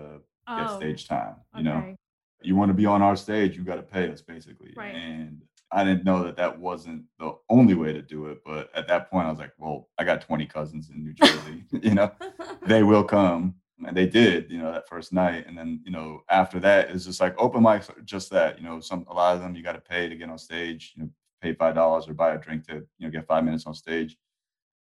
get 0.50 0.70
Oh, 0.70 0.76
stage 0.76 1.08
time. 1.08 1.36
You 1.56 1.64
know, 1.64 1.96
you 2.42 2.58
want 2.58 2.70
to 2.72 2.74
be 2.74 2.86
on 2.86 3.02
our 3.02 3.16
stage, 3.16 3.56
you 3.56 3.64
got 3.64 3.78
to 3.78 3.84
pay 3.84 4.12
us 4.12 4.22
basically. 4.22 4.74
Right. 4.76 4.94
And 4.94 5.42
I 5.76 5.84
didn't 5.84 6.06
know 6.06 6.24
that 6.24 6.38
that 6.38 6.58
wasn't 6.58 7.04
the 7.20 7.36
only 7.50 7.74
way 7.74 7.92
to 7.92 8.02
do 8.02 8.28
it, 8.28 8.42
but 8.46 8.70
at 8.74 8.88
that 8.88 9.12
point, 9.12 9.28
I 9.28 9.30
was 9.30 9.40
like, 9.40 9.52
well, 9.58 9.90
I 9.98 10.06
got 10.06 10.22
20 10.22 10.46
cousins 10.46 10.90
in 10.90 11.04
New 11.04 11.12
Jersey. 11.12 11.66
you 11.84 11.94
know, 11.94 12.14
they 12.66 12.82
will 12.82 13.04
come. 13.04 13.56
And 13.86 13.96
they 13.96 14.06
did, 14.06 14.50
you 14.50 14.58
know, 14.58 14.72
that 14.72 14.88
first 14.88 15.12
night. 15.12 15.46
And 15.46 15.58
then, 15.58 15.82
you 15.84 15.92
know, 15.92 16.24
after 16.30 16.62
that, 16.62 16.92
it's 16.92 17.04
just 17.04 17.20
like 17.20 17.36
open 17.38 17.62
mics, 17.62 17.92
just 18.06 18.30
that, 18.30 18.58
you 18.58 18.64
know, 18.64 18.80
some, 18.80 19.06
a 19.10 19.14
lot 19.14 19.36
of 19.36 19.42
them 19.42 19.54
you 19.54 19.64
got 19.64 19.74
to 19.74 19.82
pay 19.82 20.08
to 20.08 20.16
get 20.16 20.30
on 20.30 20.38
stage, 20.38 20.94
you 20.96 21.04
know, 21.04 21.10
pay 21.42 21.54
$5 21.54 22.10
or 22.10 22.14
buy 22.14 22.36
a 22.36 22.38
drink 22.38 22.66
to, 22.68 22.76
you 22.76 23.08
know, 23.08 23.10
get 23.10 23.28
five 23.28 23.44
minutes 23.44 23.66
on 23.66 23.74
stage. 23.74 24.16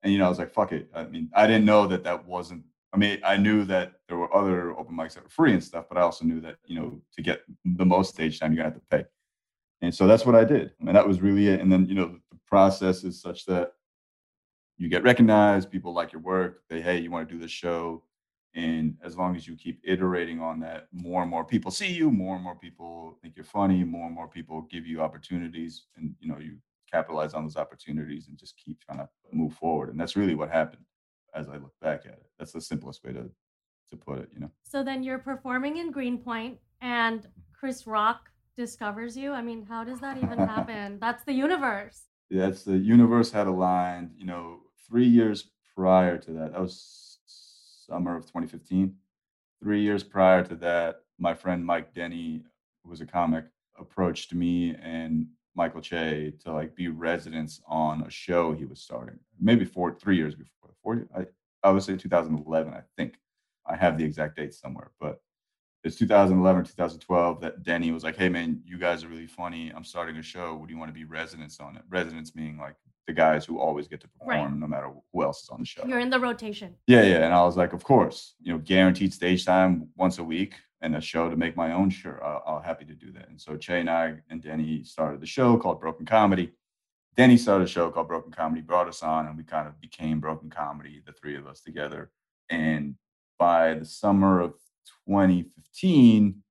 And, 0.01 0.13
you 0.13 0.19
know, 0.19 0.27
I 0.27 0.29
was 0.29 0.39
like, 0.39 0.53
fuck 0.53 0.71
it. 0.71 0.89
I 0.95 1.03
mean, 1.03 1.29
I 1.35 1.45
didn't 1.45 1.65
know 1.65 1.87
that 1.87 2.05
that 2.05 2.25
wasn't, 2.25 2.63
I 2.93 2.97
mean, 2.97 3.19
I 3.25 3.35
knew 3.35 3.65
that 3.65 3.95
there 4.07 4.15
were 4.15 4.33
other 4.33 4.71
open 4.79 4.95
mics 4.95 5.15
that 5.15 5.23
were 5.23 5.29
free 5.29 5.51
and 5.51 5.61
stuff, 5.61 5.87
but 5.89 5.97
I 5.97 6.01
also 6.01 6.23
knew 6.23 6.39
that, 6.39 6.55
you 6.65 6.79
know, 6.79 7.01
to 7.17 7.21
get 7.21 7.41
the 7.65 7.85
most 7.85 8.13
stage 8.13 8.39
time, 8.39 8.53
you're 8.53 8.63
going 8.63 8.71
to 8.71 8.79
have 8.79 8.89
to 8.89 9.03
pay. 9.03 9.09
And 9.85 9.93
so 9.93 10.07
that's 10.07 10.25
what 10.25 10.35
I 10.35 10.43
did. 10.43 10.71
And 10.79 10.95
that 10.95 11.07
was 11.07 11.21
really 11.21 11.47
it. 11.47 11.61
And 11.61 11.71
then, 11.71 11.85
you 11.85 11.93
know, 11.93 12.17
the 12.31 12.39
process 12.47 13.03
is 13.03 13.21
such 13.21 13.45
that 13.45 13.73
you 14.77 14.89
get 14.89 15.03
recognized, 15.03 15.69
people 15.69 15.93
like 15.93 16.11
your 16.11 16.23
work, 16.23 16.63
they, 16.69 16.81
hey, 16.81 16.97
you 16.97 17.11
want 17.11 17.29
to 17.29 17.33
do 17.33 17.39
this 17.39 17.51
show. 17.51 18.03
And 18.55 18.97
as 19.03 19.15
long 19.15 19.35
as 19.35 19.47
you 19.47 19.55
keep 19.55 19.79
iterating 19.83 20.41
on 20.41 20.59
that, 20.61 20.87
more 20.91 21.21
and 21.21 21.29
more 21.29 21.45
people 21.45 21.69
see 21.69 21.91
you, 21.91 22.09
more 22.09 22.33
and 22.35 22.43
more 22.43 22.55
people 22.55 23.19
think 23.21 23.35
you're 23.35 23.45
funny, 23.45 23.83
more 23.83 24.07
and 24.07 24.15
more 24.15 24.27
people 24.27 24.63
give 24.71 24.87
you 24.87 25.01
opportunities, 25.01 25.83
and 25.97 26.15
you 26.19 26.29
know, 26.29 26.39
you 26.39 26.57
capitalize 26.91 27.33
on 27.33 27.43
those 27.43 27.57
opportunities 27.57 28.27
and 28.27 28.37
just 28.37 28.55
keep 28.57 28.79
trying 28.79 28.99
to 28.99 29.09
move 29.31 29.53
forward. 29.53 29.89
And 29.89 29.99
that's 29.99 30.15
really 30.15 30.35
what 30.35 30.49
happened 30.49 30.85
as 31.35 31.47
I 31.49 31.57
look 31.57 31.73
back 31.81 32.05
at 32.05 32.13
it. 32.13 32.25
That's 32.39 32.53
the 32.53 32.61
simplest 32.61 33.03
way 33.03 33.13
to 33.13 33.29
to 33.91 33.97
put 33.97 34.19
it, 34.19 34.29
you 34.33 34.39
know. 34.39 34.49
So 34.63 34.83
then 34.83 35.03
you're 35.03 35.19
performing 35.19 35.77
in 35.77 35.91
Greenpoint 35.91 36.57
and 36.81 37.27
Chris 37.53 37.85
Rock 37.85 38.31
discovers 38.55 39.15
you. 39.17 39.33
I 39.33 39.41
mean, 39.41 39.65
how 39.65 39.83
does 39.83 39.99
that 39.99 40.17
even 40.17 40.37
happen? 40.37 40.99
That's 40.99 41.23
the 41.23 41.33
universe. 41.33 42.03
That's 42.29 42.63
the 42.63 42.77
universe 42.77 43.31
had 43.31 43.47
aligned, 43.47 44.11
you 44.17 44.25
know, 44.25 44.61
three 44.87 45.05
years 45.05 45.49
prior 45.75 46.17
to 46.17 46.31
that. 46.31 46.53
That 46.53 46.61
was 46.61 47.19
summer 47.25 48.15
of 48.15 48.23
2015. 48.23 48.93
Three 49.61 49.81
years 49.81 50.03
prior 50.03 50.43
to 50.43 50.55
that, 50.55 51.01
my 51.19 51.33
friend 51.33 51.65
Mike 51.65 51.93
Denny, 51.93 52.43
who 52.83 52.89
was 52.89 53.01
a 53.01 53.05
comic, 53.05 53.45
approached 53.79 54.33
me 54.33 54.75
and 54.81 55.27
Michael 55.55 55.81
Che 55.81 56.33
to 56.43 56.51
like 56.51 56.75
be 56.75 56.87
residents 56.89 57.61
on 57.67 58.01
a 58.01 58.09
show 58.09 58.53
he 58.53 58.65
was 58.65 58.81
starting. 58.81 59.19
Maybe 59.39 59.65
four, 59.65 59.93
three 59.93 60.17
years 60.17 60.35
before. 60.35 60.71
Four, 60.83 61.07
I, 61.15 61.25
I 61.63 61.71
would 61.71 61.83
say 61.83 61.95
2011, 61.95 62.73
I 62.73 62.81
think. 62.97 63.15
I 63.67 63.75
have 63.75 63.97
the 63.97 64.03
exact 64.03 64.35
date 64.35 64.53
somewhere, 64.53 64.91
but 64.99 65.21
it's 65.85 65.95
2011, 65.97 66.63
2012 66.65 67.41
that 67.41 67.63
Denny 67.63 67.91
was 67.91 68.03
like, 68.03 68.17
"Hey 68.17 68.27
man, 68.27 68.61
you 68.65 68.77
guys 68.77 69.03
are 69.03 69.07
really 69.07 69.27
funny. 69.27 69.71
I'm 69.75 69.83
starting 69.83 70.17
a 70.17 70.21
show. 70.23 70.55
Would 70.55 70.69
you 70.69 70.77
want 70.77 70.89
to 70.89 70.93
be 70.93 71.05
residents 71.05 71.59
on 71.59 71.75
it? 71.77 71.83
Residents 71.89 72.35
meaning 72.35 72.57
like 72.57 72.75
the 73.07 73.13
guys 73.13 73.45
who 73.45 73.59
always 73.59 73.87
get 73.87 74.01
to 74.01 74.07
Right. 74.21 74.37
perform 74.39 74.59
no 74.59 74.67
matter 74.67 74.89
who 75.13 75.23
else 75.23 75.43
is 75.43 75.49
on 75.49 75.59
the 75.59 75.65
show." 75.65 75.85
You're 75.85 75.99
in 75.99 76.09
the 76.09 76.19
rotation. 76.19 76.75
Yeah, 76.87 77.03
yeah. 77.03 77.23
And 77.25 77.33
I 77.33 77.43
was 77.43 77.55
like, 77.55 77.73
of 77.73 77.83
course, 77.83 78.33
you 78.41 78.51
know, 78.51 78.59
guaranteed 78.59 79.13
stage 79.13 79.45
time 79.45 79.89
once 79.95 80.17
a 80.17 80.23
week 80.23 80.55
and 80.81 80.95
a 80.95 81.01
show 81.01 81.29
to 81.29 81.37
make 81.37 81.55
my 81.55 81.71
own. 81.71 81.89
Sure, 81.91 82.23
I'll, 82.25 82.43
I'll 82.47 82.61
happy 82.61 82.85
to 82.85 82.95
do 82.95 83.11
that. 83.13 83.29
And 83.29 83.39
so 83.39 83.55
Che 83.55 83.79
and 83.79 83.89
I 83.89 84.15
and 84.29 84.41
Denny 84.41 84.83
started 84.83 85.21
the 85.21 85.27
show 85.27 85.55
called 85.57 85.79
Broken 85.79 86.05
Comedy. 86.05 86.51
Denny 87.15 87.37
started 87.37 87.63
a 87.65 87.67
show 87.67 87.91
called 87.91 88.07
Broken 88.09 88.31
Comedy, 88.31 88.61
brought 88.61 88.89
us 88.89 89.01
on, 89.03 89.27
and 89.27 89.37
we 89.37 89.43
kind 89.43 89.67
of 89.67 89.79
became 89.79 90.19
Broken 90.19 90.49
Comedy, 90.49 91.01
the 91.05 91.13
three 91.13 91.35
of 91.37 91.47
us 91.47 91.61
together. 91.61 92.11
And 92.49 92.95
by 93.39 93.75
the 93.75 93.85
summer 93.85 94.41
of 94.41 94.55
2015, 95.07 96.41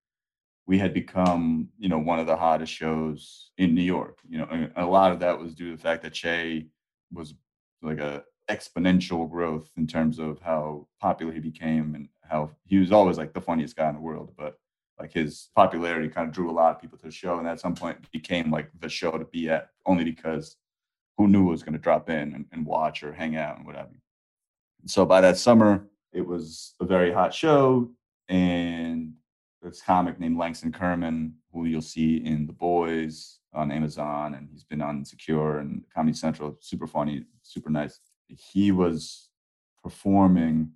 we 0.67 0.79
had 0.79 0.95
become, 0.95 1.69
you 1.79 1.89
know, 1.89 1.99
one 1.99 2.19
of 2.19 2.27
the 2.27 2.37
hottest 2.37 2.73
shows 2.73 3.51
in 3.59 3.75
New 3.75 3.83
York. 3.83 4.19
You 4.29 4.39
know, 4.39 4.69
a 4.77 4.87
lot 4.87 5.13
of 5.13 5.21
that 5.21 5.39
was 5.39 5.55
due 5.55 5.71
to 5.71 5.77
the 5.77 5.83
fact 5.83 6.03
that 6.03 6.15
Che 6.15 6.67
was 7.13 7.35
like 7.83 7.99
a 7.99 8.25
exponential 8.51 9.31
growth 9.31 9.71
in 9.77 9.87
terms 9.87 10.19
of 10.19 10.41
how 10.41 10.87
popular 11.01 11.33
he 11.33 11.41
became 11.41 11.95
and 11.95 12.09
how 12.23 12.51
he 12.67 12.79
was 12.79 12.93
always 12.93 13.17
like 13.17 13.33
the 13.33 13.41
funniest 13.41 13.77
guy 13.77 13.89
in 13.89 13.95
the 13.95 14.01
world 14.01 14.33
but 14.37 14.59
like 14.99 15.13
his 15.13 15.49
popularity 15.57 16.09
kind 16.09 16.29
of 16.29 16.35
drew 16.35 16.51
a 16.51 16.53
lot 16.53 16.75
of 16.75 16.81
people 16.81 16.99
to 16.99 17.07
the 17.07 17.11
show 17.11 17.39
and 17.39 17.49
at 17.49 17.61
some 17.61 17.75
point 17.75 18.11
became 18.13 18.51
like 18.51 18.69
the 18.81 18.89
show 18.89 19.13
to 19.13 19.25
be 19.27 19.49
at 19.49 19.71
only 19.87 20.05
because 20.05 20.57
who 21.17 21.27
knew 21.27 21.45
was 21.45 21.63
going 21.63 21.73
to 21.73 21.79
drop 21.79 22.11
in 22.11 22.35
and, 22.35 22.45
and 22.53 22.67
watch 22.67 23.03
or 23.03 23.13
hang 23.13 23.37
out 23.37 23.57
and 23.57 23.67
whatever 23.67 23.91
so 24.87 25.07
by 25.07 25.21
that 25.21 25.39
summer 25.39 25.87
it 26.13 26.27
was 26.27 26.75
a 26.81 26.85
very 26.85 27.13
hot 27.13 27.33
show 27.33 27.91
and 28.29 29.13
this 29.63 29.83
comic 29.83 30.19
named 30.21 30.37
langston 30.39 30.73
kerman 30.73 31.35
who 31.53 31.65
you'll 31.65 31.81
see 31.81 32.17
in 32.19 32.47
the 32.47 32.53
boys 32.53 33.39
on 33.53 33.71
amazon 33.71 34.35
and 34.35 34.49
he's 34.51 34.65
been 34.65 34.83
on 34.83 34.99
Insecure 34.99 35.59
and 35.59 35.83
comedy 35.95 36.17
central 36.17 36.57
super 36.61 36.87
funny 36.87 37.25
super 37.43 37.71
nice 37.71 38.01
he 38.29 38.73
was 38.73 39.29
performing 39.83 40.71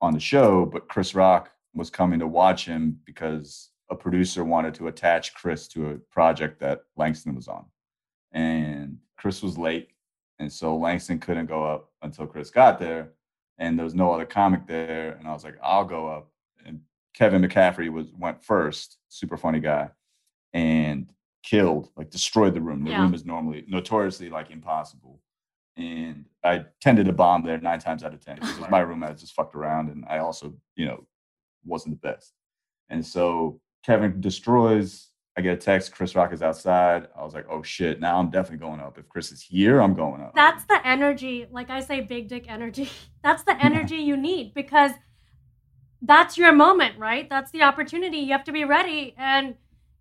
on 0.00 0.12
the 0.12 0.20
show, 0.20 0.66
but 0.66 0.88
Chris 0.88 1.14
Rock 1.14 1.50
was 1.74 1.90
coming 1.90 2.18
to 2.18 2.26
watch 2.26 2.66
him 2.66 2.98
because 3.04 3.70
a 3.90 3.96
producer 3.96 4.44
wanted 4.44 4.74
to 4.74 4.88
attach 4.88 5.34
Chris 5.34 5.68
to 5.68 5.90
a 5.90 5.94
project 6.12 6.60
that 6.60 6.82
Langston 6.96 7.34
was 7.34 7.48
on. 7.48 7.64
And 8.32 8.98
Chris 9.16 9.42
was 9.42 9.56
late. 9.56 9.88
And 10.38 10.52
so 10.52 10.76
Langston 10.76 11.18
couldn't 11.18 11.46
go 11.46 11.64
up 11.64 11.90
until 12.02 12.26
Chris 12.26 12.50
got 12.50 12.78
there. 12.78 13.12
And 13.58 13.76
there 13.76 13.84
was 13.84 13.94
no 13.94 14.12
other 14.12 14.26
comic 14.26 14.66
there. 14.66 15.12
And 15.12 15.26
I 15.26 15.32
was 15.32 15.44
like, 15.44 15.58
I'll 15.62 15.84
go 15.84 16.06
up. 16.06 16.30
And 16.64 16.80
Kevin 17.14 17.42
McCaffrey 17.42 17.90
was 17.90 18.06
went 18.16 18.44
first, 18.44 18.98
super 19.08 19.36
funny 19.36 19.60
guy, 19.60 19.90
and 20.52 21.08
killed, 21.42 21.90
like 21.96 22.10
destroyed 22.10 22.54
the 22.54 22.60
room. 22.60 22.84
The 22.84 22.90
Yeah. 22.90 23.02
room 23.02 23.14
is 23.14 23.24
normally 23.24 23.64
notoriously 23.68 24.28
like 24.30 24.50
impossible 24.50 25.20
and 25.78 26.24
I 26.42 26.64
tended 26.80 27.06
to 27.06 27.12
bomb 27.12 27.44
there 27.44 27.58
nine 27.58 27.78
times 27.78 28.02
out 28.02 28.12
of 28.12 28.24
ten 28.24 28.34
because 28.34 28.50
it 28.56 28.60
was 28.60 28.70
my 28.70 28.80
room. 28.80 29.02
I 29.04 29.12
just 29.12 29.32
fucked 29.34 29.54
around, 29.54 29.90
and 29.90 30.04
I 30.08 30.18
also, 30.18 30.52
you 30.74 30.86
know, 30.86 31.06
wasn't 31.64 32.00
the 32.00 32.08
best. 32.08 32.34
And 32.90 33.04
so 33.04 33.60
Kevin 33.84 34.20
destroys. 34.20 35.10
I 35.36 35.40
get 35.40 35.52
a 35.54 35.56
text. 35.56 35.92
Chris 35.92 36.16
Rock 36.16 36.32
is 36.32 36.42
outside. 36.42 37.06
I 37.16 37.22
was 37.22 37.32
like, 37.32 37.46
oh 37.48 37.62
shit! 37.62 38.00
Now 38.00 38.18
I'm 38.18 38.28
definitely 38.28 38.66
going 38.66 38.80
up. 38.80 38.98
If 38.98 39.08
Chris 39.08 39.30
is 39.30 39.40
here, 39.40 39.80
I'm 39.80 39.94
going 39.94 40.20
up. 40.20 40.34
That's 40.34 40.64
the 40.64 40.84
energy, 40.84 41.46
like 41.52 41.70
I 41.70 41.78
say, 41.78 42.00
big 42.00 42.26
dick 42.28 42.46
energy. 42.48 42.90
That's 43.22 43.44
the 43.44 43.56
energy 43.64 43.96
you 43.98 44.16
need 44.16 44.52
because 44.54 44.90
that's 46.02 46.38
your 46.38 46.52
moment, 46.52 46.98
right? 46.98 47.28
That's 47.28 47.50
the 47.50 47.62
opportunity. 47.62 48.18
You 48.18 48.32
have 48.32 48.44
to 48.44 48.52
be 48.52 48.64
ready. 48.64 49.14
And 49.18 49.54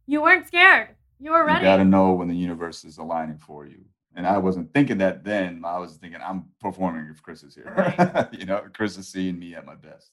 you 0.06 0.22
weren't 0.22 0.48
scared. 0.48 0.89
You 1.20 1.32
were 1.32 1.46
ready. 1.46 1.60
You 1.60 1.66
got 1.66 1.77
to 1.77 1.86
know 1.86 2.13
when 2.13 2.27
the 2.27 2.36
universe 2.36 2.86
is 2.86 2.98
aligning 2.98 3.38
for 3.38 3.66
you. 3.66 3.84
And 4.16 4.25
I 4.25 4.38
wasn't 4.38 4.74
thinking 4.74 4.98
that 5.00 5.24
then. 5.24 5.62
I 5.66 5.77
was 5.77 5.98
thinking 5.98 6.20
I'm 6.24 6.46
performing 6.60 7.08
if 7.12 7.22
Chris 7.22 7.44
is 7.44 7.56
here. 7.56 7.74
Right. 7.75 8.27
you 8.39 8.46
know, 8.46 8.63
Chris 8.74 8.98
is 8.98 9.08
seeing 9.08 9.38
me 9.38 9.56
at 9.56 9.66
my 9.66 9.75
best. 9.75 10.12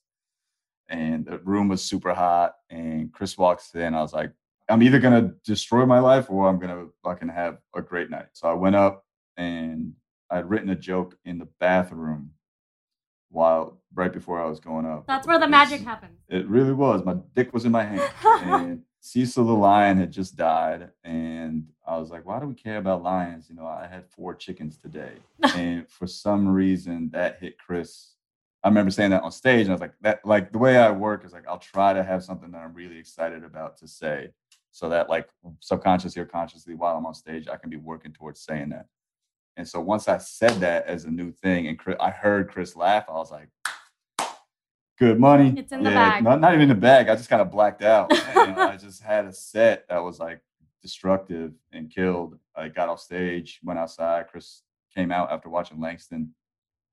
And 0.88 1.24
the 1.24 1.38
room 1.38 1.68
was 1.68 1.82
super 1.82 2.12
hot. 2.12 2.56
And 2.70 3.12
Chris 3.12 3.38
walks 3.38 3.74
in. 3.74 3.94
I 3.94 4.02
was 4.02 4.12
like, 4.12 4.32
I'm 4.68 4.82
either 4.82 4.98
gonna 4.98 5.34
destroy 5.44 5.84
my 5.84 5.98
life 5.98 6.30
or 6.30 6.48
I'm 6.48 6.58
gonna 6.58 6.86
fucking 7.02 7.28
have 7.28 7.58
a 7.74 7.82
great 7.82 8.10
night. 8.10 8.28
So 8.32 8.48
I 8.48 8.54
went 8.54 8.76
up 8.76 9.04
and 9.36 9.92
I'd 10.30 10.48
written 10.48 10.70
a 10.70 10.74
joke 10.74 11.16
in 11.24 11.38
the 11.38 11.48
bathroom 11.60 12.30
while 13.30 13.78
right 13.94 14.12
before 14.12 14.40
I 14.40 14.46
was 14.48 14.60
going 14.60 14.86
up. 14.86 15.06
That's 15.06 15.26
where 15.26 15.38
the 15.38 15.48
magic 15.48 15.82
happened. 15.82 16.16
It 16.28 16.46
really 16.48 16.72
was. 16.72 17.04
My 17.04 17.16
dick 17.34 17.52
was 17.52 17.64
in 17.64 17.72
my 17.72 17.84
hand. 17.84 18.10
and 18.24 18.82
Cecil 19.00 19.44
the 19.44 19.52
lion 19.52 19.98
had 19.98 20.10
just 20.10 20.36
died. 20.36 20.90
And 21.04 21.68
I 21.86 21.98
was 21.98 22.10
like, 22.10 22.24
why 22.24 22.40
do 22.40 22.46
we 22.46 22.54
care 22.54 22.78
about 22.78 23.02
lions? 23.02 23.48
You 23.48 23.56
know, 23.56 23.66
I 23.66 23.86
had 23.86 24.08
four 24.08 24.34
chickens 24.34 24.76
today. 24.76 25.12
and 25.54 25.88
for 25.88 26.06
some 26.06 26.48
reason 26.48 27.10
that 27.12 27.38
hit 27.40 27.58
Chris. 27.58 28.10
I 28.62 28.68
remember 28.68 28.90
saying 28.90 29.10
that 29.10 29.22
on 29.22 29.30
stage, 29.30 29.66
and 29.66 29.72
I 29.72 29.74
was 29.74 29.82
like, 29.82 29.92
that 30.00 30.24
like 30.24 30.50
the 30.50 30.56
way 30.56 30.78
I 30.78 30.90
work 30.90 31.26
is 31.26 31.34
like 31.34 31.46
I'll 31.46 31.58
try 31.58 31.92
to 31.92 32.02
have 32.02 32.24
something 32.24 32.50
that 32.52 32.62
I'm 32.62 32.72
really 32.72 32.98
excited 32.98 33.44
about 33.44 33.76
to 33.78 33.86
say. 33.86 34.30
So 34.70 34.88
that 34.88 35.10
like 35.10 35.28
subconsciously 35.60 36.22
or 36.22 36.24
consciously 36.24 36.74
while 36.74 36.96
I'm 36.96 37.04
on 37.04 37.12
stage, 37.12 37.46
I 37.46 37.58
can 37.58 37.68
be 37.68 37.76
working 37.76 38.14
towards 38.14 38.40
saying 38.40 38.70
that. 38.70 38.86
And 39.56 39.68
so 39.68 39.80
once 39.80 40.08
I 40.08 40.18
said 40.18 40.52
that 40.60 40.86
as 40.86 41.04
a 41.04 41.10
new 41.10 41.30
thing, 41.30 41.68
and 41.68 41.78
Chris, 41.78 41.96
I 42.00 42.10
heard 42.10 42.50
Chris 42.50 42.74
laugh, 42.74 43.04
I 43.08 43.12
was 43.12 43.30
like, 43.30 43.48
"Good 44.98 45.18
money." 45.18 45.54
It's 45.56 45.72
in 45.72 45.82
the 45.82 45.90
bag. 45.90 46.22
Not, 46.24 46.40
not 46.40 46.52
even 46.52 46.62
in 46.62 46.68
the 46.68 46.74
bag. 46.74 47.08
I 47.08 47.16
just 47.16 47.28
kind 47.28 47.42
of 47.42 47.50
blacked 47.50 47.82
out. 47.82 48.12
and 48.36 48.56
I 48.58 48.76
just 48.76 49.02
had 49.02 49.24
a 49.26 49.32
set 49.32 49.86
that 49.88 50.02
was 50.02 50.18
like 50.18 50.40
destructive 50.82 51.52
and 51.72 51.90
killed. 51.90 52.38
I 52.54 52.68
got 52.68 52.88
off 52.88 53.00
stage, 53.00 53.60
went 53.64 53.78
outside. 53.78 54.28
Chris 54.28 54.62
came 54.94 55.10
out 55.10 55.32
after 55.32 55.48
watching 55.48 55.80
Langston, 55.80 56.34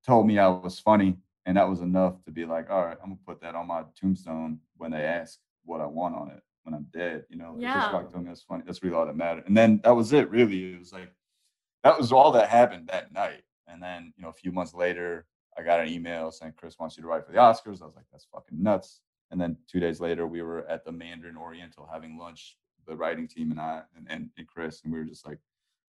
told 0.06 0.26
me 0.26 0.40
I 0.40 0.48
was 0.48 0.80
funny, 0.80 1.18
and 1.46 1.58
that 1.58 1.70
was 1.70 1.82
enough 1.82 2.24
to 2.26 2.32
be 2.32 2.46
like, 2.46 2.70
"All 2.70 2.84
right, 2.86 2.98
I'm 3.02 3.10
gonna 3.10 3.20
put 3.26 3.42
that 3.42 3.56
on 3.56 3.68
my 3.68 3.84
tombstone 4.00 4.60
when 4.78 4.92
they 4.92 5.04
ask 5.04 5.40
what 5.66 5.82
I 5.82 5.86
want 5.86 6.16
on 6.16 6.30
it 6.32 6.42
when 6.64 6.74
I'm 6.74 6.88
dead." 6.92 7.26
You 7.30 7.38
know, 7.38 7.56
Yeah. 7.60 7.74
Chris 7.90 7.94
Rock 7.94 8.12
told 8.12 8.24
me 8.24 8.30
that's 8.30 8.42
funny. 8.42 8.64
That's 8.66 8.82
really 8.82 8.96
all 8.96 9.06
that 9.06 9.16
mattered. 9.16 9.46
And 9.46 9.56
then 9.56 9.82
that 9.84 9.96
was 9.96 10.14
it. 10.14 10.30
Really, 10.30 10.74
it 10.74 10.80
was 10.80 10.94
like 10.94 11.12
that 11.84 11.98
was 11.98 12.12
all 12.12 12.32
that 12.34 12.50
happened 12.50 12.88
that 12.88 13.12
night. 13.12 13.44
And 13.68 13.82
then, 13.82 14.14
you 14.18 14.24
know, 14.24 14.30
a 14.30 14.34
few 14.34 14.52
months 14.52 14.74
later, 14.74 15.26
I 15.58 15.64
got 15.64 15.80
an 15.80 15.90
email 15.90 16.32
saying 16.32 16.54
Chris 16.58 16.80
wants 16.80 16.98
you 16.98 17.04
to 17.04 17.10
write 17.10 17.26
for 17.26 17.32
the 17.32 17.38
Oscars. 17.38 17.82
I 17.82 17.86
was 17.86 17.96
like, 17.96 18.06
that's 18.12 18.26
fucking 18.34 18.62
nuts. 18.62 19.02
And 19.32 19.40
then 19.40 19.58
two 19.70 19.80
days 19.80 20.00
later, 20.00 20.28
we 20.28 20.42
were 20.42 20.66
at 20.68 20.84
the 20.86 20.92
Mandarin 20.92 21.38
Oriental 21.38 21.88
having 21.92 22.18
lunch, 22.18 22.58
the 22.88 22.96
writing 22.96 23.28
team 23.28 23.52
and 23.52 23.60
I 23.60 23.82
and, 23.96 24.08
and, 24.10 24.30
and 24.38 24.48
Chris, 24.48 24.82
and 24.84 24.92
we 24.92 25.00
were 25.00 25.06
just 25.06 25.26
like, 25.26 25.40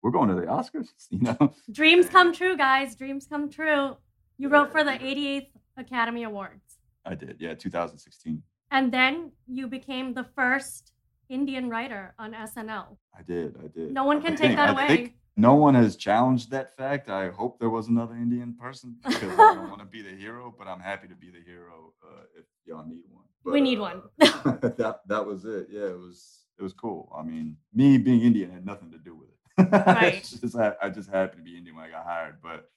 we're 0.01 0.11
going 0.11 0.29
to 0.29 0.35
the 0.35 0.41
Oscars, 0.47 0.89
you 1.09 1.19
know? 1.19 1.53
Dreams 1.71 2.07
come 2.09 2.33
true, 2.33 2.55
guys. 2.57 2.95
Dreams 2.95 3.27
come 3.27 3.49
true. 3.49 3.97
You 4.37 4.49
wrote 4.49 4.71
for 4.71 4.83
the 4.83 4.91
88th 4.91 5.47
Academy 5.77 6.23
Awards. 6.23 6.77
I 7.05 7.15
did, 7.15 7.37
yeah, 7.39 7.53
2016. 7.53 8.41
And 8.71 8.91
then 8.93 9.31
you 9.47 9.67
became 9.67 10.13
the 10.13 10.23
first 10.23 10.93
Indian 11.27 11.69
writer 11.69 12.13
on 12.17 12.33
SNL. 12.33 12.97
I 13.17 13.21
did, 13.23 13.55
I 13.63 13.67
did. 13.67 13.93
No 13.93 14.03
one 14.05 14.17
I 14.17 14.21
can 14.21 14.31
take 14.31 14.39
think- 14.39 14.55
that 14.57 14.69
I 14.69 14.71
away. 14.71 14.87
think 14.87 15.13
no 15.39 15.55
one 15.55 15.73
has 15.73 15.95
challenged 15.95 16.51
that 16.51 16.75
fact. 16.75 17.09
I 17.09 17.29
hope 17.29 17.59
there 17.59 17.69
was 17.69 17.87
another 17.87 18.15
Indian 18.15 18.53
person 18.53 18.97
because 19.07 19.31
I 19.31 19.55
don't 19.55 19.69
want 19.69 19.79
to 19.79 19.85
be 19.85 20.01
the 20.01 20.15
hero, 20.15 20.53
but 20.57 20.67
I'm 20.67 20.79
happy 20.79 21.07
to 21.07 21.15
be 21.15 21.29
the 21.29 21.41
hero 21.45 21.93
uh, 22.03 22.23
if 22.37 22.45
y'all 22.65 22.85
need 22.85 23.03
one. 23.09 23.23
We 23.45 23.61
need 23.61 23.79
uh, 23.79 23.81
one. 23.81 24.01
that 24.19 24.99
that 25.07 25.25
was 25.25 25.45
it. 25.45 25.67
Yeah, 25.71 25.85
it 25.85 25.99
was 25.99 26.45
it 26.57 26.63
was 26.63 26.73
cool. 26.73 27.11
I 27.17 27.23
mean, 27.23 27.55
me 27.73 27.97
being 27.97 28.21
Indian 28.21 28.51
had 28.51 28.65
nothing 28.65 28.91
to 28.91 28.97
do 28.97 29.15
with 29.15 29.29
it. 29.29 29.35
Right. 29.71 30.23
Just, 30.23 30.55
I, 30.55 30.73
I 30.81 30.89
just 30.89 31.09
happened 31.09 31.45
to 31.45 31.51
be 31.51 31.57
Indian 31.57 31.75
when 31.75 31.85
I 31.85 31.89
got 31.89 32.05
hired, 32.05 32.37
but 32.41 32.69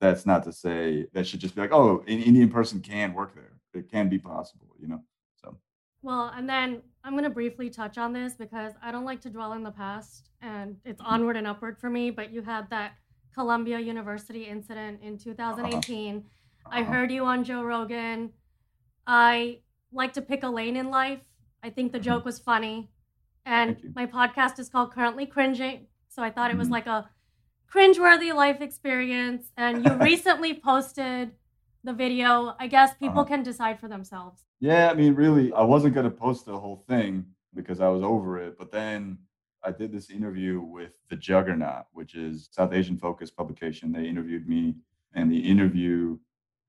that's 0.00 0.26
not 0.26 0.44
to 0.44 0.52
say 0.52 1.06
that 1.12 1.26
should 1.26 1.40
just 1.40 1.54
be 1.54 1.60
like, 1.60 1.72
oh, 1.72 2.04
an 2.06 2.20
Indian 2.20 2.48
person 2.48 2.80
can 2.80 3.12
work 3.12 3.34
there. 3.34 3.52
It 3.74 3.90
can 3.90 4.08
be 4.08 4.18
possible, 4.18 4.68
you 4.80 4.88
know. 4.88 5.02
So 5.42 5.56
Well, 6.02 6.32
and 6.34 6.48
then 6.48 6.82
I'm 7.08 7.14
going 7.14 7.24
to 7.24 7.30
briefly 7.30 7.70
touch 7.70 7.96
on 7.96 8.12
this 8.12 8.34
because 8.34 8.74
I 8.82 8.92
don't 8.92 9.06
like 9.06 9.22
to 9.22 9.30
dwell 9.30 9.54
in 9.54 9.62
the 9.62 9.70
past 9.70 10.28
and 10.42 10.76
it's 10.84 11.00
onward 11.00 11.38
and 11.38 11.46
upward 11.46 11.78
for 11.78 11.88
me. 11.88 12.10
But 12.10 12.30
you 12.34 12.42
had 12.42 12.68
that 12.68 12.96
Columbia 13.32 13.78
University 13.80 14.44
incident 14.44 15.00
in 15.02 15.16
2018. 15.16 16.22
I 16.66 16.82
uh-huh. 16.82 16.92
heard 16.92 17.10
you 17.10 17.24
on 17.24 17.44
Joe 17.44 17.62
Rogan. 17.62 18.30
I 19.06 19.60
like 19.90 20.12
to 20.12 20.20
pick 20.20 20.42
a 20.42 20.50
lane 20.50 20.76
in 20.76 20.90
life. 20.90 21.20
I 21.62 21.70
think 21.70 21.92
the 21.92 21.98
joke 21.98 22.26
was 22.26 22.38
funny. 22.38 22.90
And 23.46 23.78
my 23.94 24.04
podcast 24.04 24.58
is 24.58 24.68
called 24.68 24.92
Currently 24.92 25.24
Cringing. 25.24 25.86
So 26.10 26.22
I 26.22 26.28
thought 26.28 26.50
it 26.50 26.58
was 26.58 26.68
Mhm. 26.68 26.72
like 26.72 26.86
a 26.86 27.08
cringeworthy 27.72 28.34
life 28.34 28.60
experience. 28.60 29.50
And 29.56 29.82
you 29.82 29.92
recently 29.94 30.52
posted 30.52 31.32
the 31.88 31.92
video. 31.94 32.54
I 32.60 32.66
guess 32.68 32.94
people 32.94 33.20
Uh-huh. 33.20 33.32
can 33.32 33.42
decide 33.42 33.80
for 33.80 33.88
themselves. 33.88 34.44
Yeah, 34.60 34.90
I 34.90 34.94
mean, 34.94 35.14
really, 35.14 35.52
I 35.52 35.62
wasn't 35.62 35.94
gonna 35.94 36.10
post 36.26 36.44
the 36.46 36.58
whole 36.58 36.84
thing 36.88 37.26
because 37.54 37.80
I 37.80 37.88
was 37.88 38.02
over 38.02 38.38
it. 38.38 38.56
But 38.58 38.70
then 38.70 39.18
I 39.64 39.70
did 39.72 39.90
this 39.90 40.10
interview 40.10 40.60
with 40.60 40.94
the 41.08 41.16
Juggernaut, 41.16 41.86
which 41.92 42.14
is 42.14 42.48
South 42.52 42.72
Asian 42.72 42.96
focused 42.98 43.36
publication. 43.36 43.90
They 43.90 44.06
interviewed 44.06 44.46
me, 44.48 44.76
and 45.14 45.32
the 45.32 45.40
interview 45.54 46.18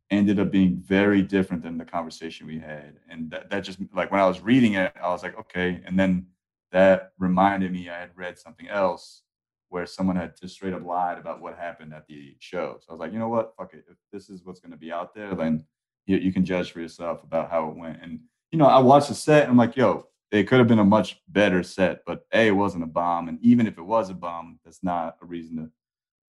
ended 0.09 0.39
up 0.39 0.49
being 0.51 0.77
very 0.77 1.21
different 1.21 1.61
than 1.61 1.77
the 1.77 1.85
conversation 1.85 2.47
we 2.47 2.57
had. 2.57 2.91
And 3.09 3.29
that, 3.31 3.49
that 3.51 3.59
just 3.63 3.79
like 3.93 4.09
when 4.11 4.21
I 4.21 4.27
was 4.27 4.39
reading 4.41 4.73
it, 4.73 4.91
I 5.03 5.09
was 5.09 5.21
like, 5.21 5.37
okay. 5.37 5.81
And 5.85 5.99
then 5.99 6.25
that 6.71 7.11
reminded 7.19 7.71
me 7.71 7.89
I 7.89 7.99
had 7.99 8.11
read 8.15 8.39
something 8.39 8.67
else 8.67 9.21
where 9.69 9.85
someone 9.85 10.15
had 10.15 10.33
just 10.39 10.55
straight 10.55 10.73
up 10.73 10.83
lied 10.83 11.17
about 11.17 11.41
what 11.41 11.57
happened 11.57 11.93
at 11.93 12.07
the 12.07 12.35
show. 12.39 12.77
So 12.79 12.87
I 12.89 12.93
was 12.93 12.99
like, 12.99 13.13
you 13.13 13.19
know 13.19 13.29
what? 13.29 13.53
Fuck 13.55 13.73
it. 13.73 13.85
If 13.89 13.97
this 14.11 14.29
is 14.29 14.43
what's 14.43 14.59
going 14.59 14.71
to 14.71 14.77
be 14.77 14.91
out 14.91 15.13
there, 15.13 15.35
then 15.35 15.63
you, 16.05 16.17
you 16.17 16.33
can 16.33 16.43
judge 16.43 16.71
for 16.71 16.79
yourself 16.79 17.23
about 17.23 17.51
how 17.51 17.69
it 17.69 17.77
went. 17.77 18.01
And, 18.01 18.19
you 18.51 18.57
know, 18.57 18.65
I 18.65 18.79
watched 18.79 19.09
the 19.09 19.15
set 19.15 19.43
and 19.43 19.51
I'm 19.51 19.57
like, 19.57 19.77
yo, 19.77 20.07
it 20.31 20.47
could 20.47 20.59
have 20.59 20.67
been 20.67 20.79
a 20.79 20.85
much 20.85 21.21
better 21.27 21.63
set, 21.63 22.01
but 22.05 22.25
A, 22.33 22.47
it 22.47 22.51
wasn't 22.51 22.83
a 22.83 22.87
bomb. 22.87 23.29
And 23.29 23.39
even 23.41 23.67
if 23.67 23.77
it 23.77 23.85
was 23.85 24.09
a 24.09 24.13
bomb, 24.13 24.59
that's 24.65 24.83
not 24.83 25.17
a 25.21 25.25
reason 25.25 25.57
to 25.57 25.71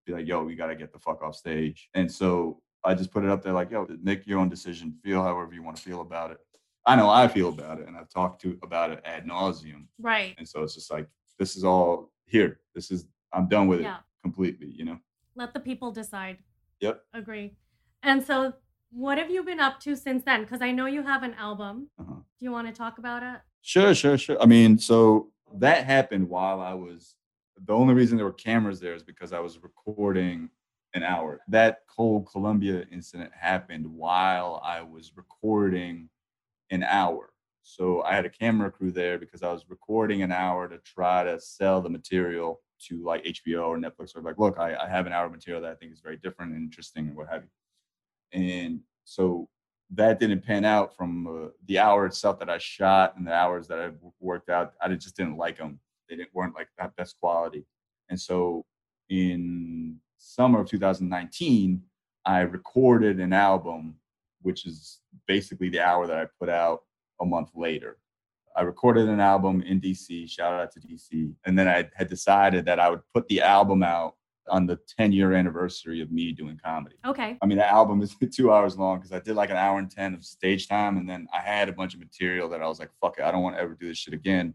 be 0.05 0.13
like, 0.13 0.27
yo, 0.27 0.43
we 0.43 0.55
got 0.55 0.67
to 0.67 0.75
get 0.75 0.93
the 0.93 0.99
fuck 0.99 1.21
off 1.21 1.35
stage. 1.35 1.89
And 1.93 2.11
so 2.11 2.61
I 2.83 2.93
just 2.93 3.11
put 3.11 3.23
it 3.23 3.29
up 3.29 3.43
there 3.43 3.53
like, 3.53 3.71
yo, 3.71 3.87
make 4.01 4.25
your 4.25 4.39
own 4.39 4.49
decision, 4.49 4.95
feel 5.03 5.23
however 5.23 5.53
you 5.53 5.63
want 5.63 5.77
to 5.77 5.83
feel 5.83 6.01
about 6.01 6.31
it. 6.31 6.37
I 6.85 6.95
know 6.95 7.09
I 7.09 7.27
feel 7.27 7.49
about 7.49 7.79
it 7.79 7.87
and 7.87 7.97
I've 7.97 8.09
talked 8.09 8.41
to 8.41 8.57
about 8.63 8.91
it 8.91 9.01
ad 9.05 9.25
nauseum. 9.25 9.85
Right. 9.99 10.33
And 10.37 10.47
so 10.47 10.63
it's 10.63 10.75
just 10.75 10.91
like, 10.91 11.07
this 11.37 11.55
is 11.55 11.63
all 11.63 12.11
here. 12.25 12.61
This 12.73 12.89
is, 12.91 13.05
I'm 13.33 13.47
done 13.47 13.67
with 13.67 13.81
Yeah. 13.81 13.97
it 13.97 14.03
completely, 14.21 14.67
you 14.67 14.85
know? 14.85 14.99
Let 15.35 15.53
the 15.53 15.59
people 15.59 15.91
decide. 15.91 16.37
Yep. 16.81 17.03
Agree. 17.13 17.55
And 18.03 18.23
so, 18.23 18.53
what 18.91 19.17
have 19.17 19.29
you 19.29 19.43
been 19.43 19.59
up 19.59 19.79
to 19.81 19.95
since 19.95 20.23
then? 20.23 20.41
Because 20.43 20.61
I 20.61 20.71
know 20.71 20.85
you 20.87 21.03
have 21.03 21.23
an 21.23 21.33
album. 21.35 21.89
Uh-huh. 21.99 22.13
Do 22.15 22.23
you 22.45 22.51
want 22.51 22.67
to 22.67 22.73
talk 22.73 22.97
about 22.97 23.21
it? 23.23 23.41
Sure, 23.61 23.93
sure, 23.93 24.17
sure. 24.17 24.41
I 24.41 24.45
mean, 24.45 24.77
so 24.79 25.31
that 25.55 25.85
happened 25.85 26.27
while 26.29 26.59
I 26.61 26.73
was. 26.73 27.15
The 27.65 27.73
only 27.73 27.93
reason 27.93 28.15
there 28.17 28.25
were 28.25 28.31
cameras 28.33 28.79
there 28.79 28.95
is 28.95 29.03
because 29.03 29.33
I 29.33 29.39
was 29.39 29.61
recording 29.61 30.49
an 30.93 31.03
hour. 31.03 31.41
That 31.49 31.81
whole 31.89 32.23
Columbia 32.23 32.85
incident 32.91 33.31
happened 33.37 33.85
while 33.85 34.61
I 34.63 34.81
was 34.81 35.11
recording 35.15 36.09
an 36.71 36.83
hour. 36.83 37.33
So 37.61 38.01
I 38.03 38.15
had 38.15 38.25
a 38.25 38.29
camera 38.29 38.71
crew 38.71 38.91
there 38.91 39.19
because 39.19 39.43
I 39.43 39.51
was 39.51 39.65
recording 39.69 40.21
an 40.23 40.31
hour 40.31 40.67
to 40.69 40.77
try 40.79 41.23
to 41.25 41.39
sell 41.39 41.81
the 41.81 41.89
material 41.89 42.61
to 42.87 43.03
like 43.03 43.23
HBO 43.23 43.67
or 43.67 43.77
Netflix 43.77 44.15
or 44.15 44.21
like, 44.21 44.37
look, 44.37 44.57
I, 44.57 44.75
I 44.75 44.87
have 44.89 45.05
an 45.05 45.13
hour 45.13 45.25
of 45.25 45.31
material 45.31 45.61
that 45.61 45.71
I 45.71 45.75
think 45.75 45.91
is 45.91 46.01
very 46.01 46.17
different 46.17 46.53
and 46.53 46.63
interesting 46.63 47.07
and 47.07 47.15
what 47.15 47.27
have 47.29 47.43
you. 47.43 47.49
And 48.41 48.81
so 49.03 49.49
that 49.91 50.19
didn't 50.19 50.45
pan 50.45 50.65
out 50.65 50.95
from 50.95 51.27
uh, 51.27 51.49
the 51.65 51.79
hour 51.79 52.05
itself 52.05 52.39
that 52.39 52.49
I 52.49 52.57
shot 52.59 53.15
and 53.17 53.25
the 53.25 53.33
hours 53.33 53.67
that 53.67 53.79
I 53.79 53.89
worked 54.19 54.49
out. 54.49 54.73
I 54.81 54.87
just 54.89 55.15
didn't 55.15 55.37
like 55.37 55.57
them. 55.57 55.79
They 56.09 56.15
didn't 56.15 56.33
weren't 56.33 56.55
like 56.55 56.69
that 56.77 56.95
best 56.95 57.19
quality. 57.19 57.65
And 58.09 58.19
so 58.19 58.65
in 59.09 59.97
summer 60.17 60.61
of 60.61 60.69
2019, 60.69 61.81
I 62.25 62.41
recorded 62.41 63.19
an 63.19 63.33
album, 63.33 63.95
which 64.41 64.65
is 64.65 64.99
basically 65.27 65.69
the 65.69 65.81
hour 65.81 66.05
that 66.05 66.17
I 66.17 66.27
put 66.39 66.49
out 66.49 66.83
a 67.19 67.25
month 67.25 67.49
later. 67.55 67.97
I 68.59 68.63
recorded 68.63 69.07
an 69.07 69.21
album 69.21 69.61
in 69.61 69.79
DC. 69.79 70.29
Shout 70.29 70.53
out 70.53 70.73
to 70.73 70.81
DC. 70.81 71.33
And 71.45 71.57
then 71.57 71.69
I 71.69 71.89
had 71.95 72.09
decided 72.09 72.65
that 72.65 72.77
I 72.77 72.89
would 72.89 72.99
put 73.13 73.25
the 73.29 73.39
album 73.41 73.83
out 73.83 74.15
on 74.49 74.65
the 74.65 74.77
10 74.97 75.13
year 75.13 75.31
anniversary 75.31 76.01
of 76.01 76.11
me 76.11 76.33
doing 76.33 76.59
comedy. 76.61 76.97
Okay. 77.05 77.37
I 77.41 77.45
mean, 77.45 77.57
the 77.57 77.65
album 77.65 78.01
is 78.01 78.17
two 78.35 78.51
hours 78.51 78.77
long 78.77 78.97
because 78.97 79.13
I 79.13 79.19
did 79.19 79.37
like 79.37 79.49
an 79.49 79.55
hour 79.55 79.79
and 79.79 79.89
10 79.89 80.13
of 80.13 80.25
stage 80.25 80.67
time. 80.67 80.97
And 80.97 81.09
then 81.09 81.25
I 81.33 81.39
had 81.39 81.69
a 81.69 81.71
bunch 81.71 81.93
of 81.93 82.01
material 82.01 82.49
that 82.49 82.61
I 82.61 82.67
was 82.67 82.79
like, 82.79 82.89
fuck 82.99 83.17
it, 83.17 83.23
I 83.23 83.31
don't 83.31 83.43
want 83.43 83.55
to 83.55 83.61
ever 83.61 83.77
do 83.79 83.87
this 83.87 83.97
shit 83.97 84.13
again. 84.13 84.53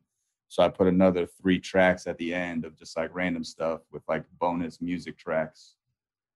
So 0.48 0.62
I 0.62 0.68
put 0.68 0.86
another 0.86 1.26
three 1.40 1.58
tracks 1.58 2.06
at 2.06 2.18
the 2.18 2.34
end 2.34 2.66
of 2.66 2.78
just 2.78 2.98
like 2.98 3.14
random 3.14 3.42
stuff 3.42 3.80
with 3.90 4.02
like 4.06 4.24
bonus 4.38 4.82
music 4.82 5.16
tracks. 5.16 5.76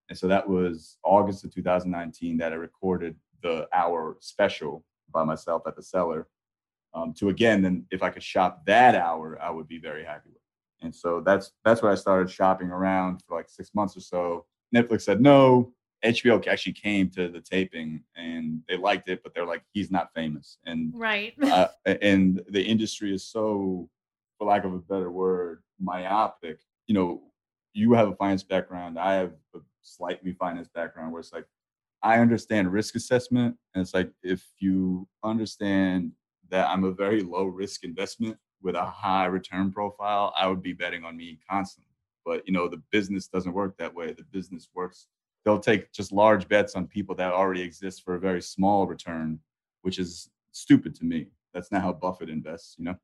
And 0.08 0.16
so 0.16 0.26
that 0.28 0.48
was 0.48 0.96
August 1.04 1.44
of 1.44 1.54
2019 1.54 2.38
that 2.38 2.52
I 2.52 2.56
recorded 2.56 3.14
the 3.42 3.68
hour 3.74 4.16
special 4.20 4.86
by 5.12 5.22
myself 5.22 5.64
at 5.66 5.76
the 5.76 5.82
cellar. 5.82 6.28
Um, 6.94 7.12
to 7.14 7.28
again, 7.28 7.62
then 7.62 7.86
if 7.90 8.02
I 8.02 8.10
could 8.10 8.22
shop 8.22 8.64
that 8.66 8.94
hour, 8.94 9.38
I 9.40 9.50
would 9.50 9.68
be 9.68 9.78
very 9.78 10.04
happy 10.04 10.30
with. 10.32 10.42
And 10.80 10.94
so 10.94 11.20
that's 11.20 11.52
that's 11.64 11.82
where 11.82 11.92
I 11.92 11.96
started 11.96 12.30
shopping 12.30 12.68
around 12.68 13.22
for 13.26 13.36
like 13.36 13.48
six 13.48 13.74
months 13.74 13.96
or 13.96 14.00
so. 14.00 14.46
Netflix 14.74 15.02
said 15.02 15.20
no. 15.20 15.72
HBO 16.04 16.46
actually 16.46 16.74
came 16.74 17.10
to 17.10 17.28
the 17.28 17.40
taping 17.40 18.04
and 18.16 18.60
they 18.68 18.76
liked 18.76 19.08
it, 19.08 19.20
but 19.24 19.34
they're 19.34 19.44
like, 19.46 19.62
he's 19.72 19.90
not 19.90 20.14
famous. 20.14 20.58
And 20.64 20.92
Right. 20.94 21.34
uh, 21.42 21.68
and 21.84 22.40
the 22.48 22.62
industry 22.62 23.12
is 23.12 23.26
so, 23.26 23.90
for 24.38 24.46
lack 24.46 24.64
of 24.64 24.72
a 24.72 24.78
better 24.78 25.10
word, 25.10 25.62
myopic. 25.80 26.60
You 26.86 26.94
know, 26.94 27.22
you 27.74 27.94
have 27.94 28.08
a 28.08 28.14
finance 28.14 28.44
background. 28.44 28.96
I 28.98 29.14
have 29.14 29.32
a 29.56 29.58
slightly 29.82 30.32
finance 30.34 30.68
background 30.72 31.12
where 31.12 31.20
it's 31.20 31.32
like, 31.32 31.46
I 32.00 32.20
understand 32.20 32.72
risk 32.72 32.94
assessment. 32.94 33.56
And 33.74 33.82
it's 33.82 33.92
like, 33.92 34.12
if 34.22 34.46
you 34.60 35.08
understand 35.24 36.12
that 36.50 36.68
I'm 36.68 36.84
a 36.84 36.92
very 36.92 37.22
low 37.22 37.44
risk 37.44 37.84
investment 37.84 38.36
with 38.62 38.74
a 38.74 38.84
high 38.84 39.26
return 39.26 39.72
profile, 39.72 40.32
I 40.36 40.46
would 40.46 40.62
be 40.62 40.72
betting 40.72 41.04
on 41.04 41.16
me 41.16 41.38
constantly. 41.48 41.94
But, 42.24 42.46
you 42.46 42.52
know, 42.52 42.68
the 42.68 42.82
business 42.90 43.28
doesn't 43.28 43.52
work 43.52 43.76
that 43.78 43.94
way. 43.94 44.12
The 44.12 44.24
business 44.24 44.68
works, 44.74 45.06
they'll 45.44 45.60
take 45.60 45.92
just 45.92 46.12
large 46.12 46.48
bets 46.48 46.74
on 46.74 46.86
people 46.86 47.14
that 47.16 47.32
already 47.32 47.62
exist 47.62 48.04
for 48.04 48.14
a 48.14 48.20
very 48.20 48.42
small 48.42 48.86
return, 48.86 49.38
which 49.82 49.98
is 49.98 50.28
stupid 50.52 50.94
to 50.96 51.04
me. 51.04 51.28
That's 51.54 51.72
not 51.72 51.82
how 51.82 51.92
Buffett 51.92 52.28
invests, 52.28 52.76
you 52.78 52.84
know? 52.84 52.96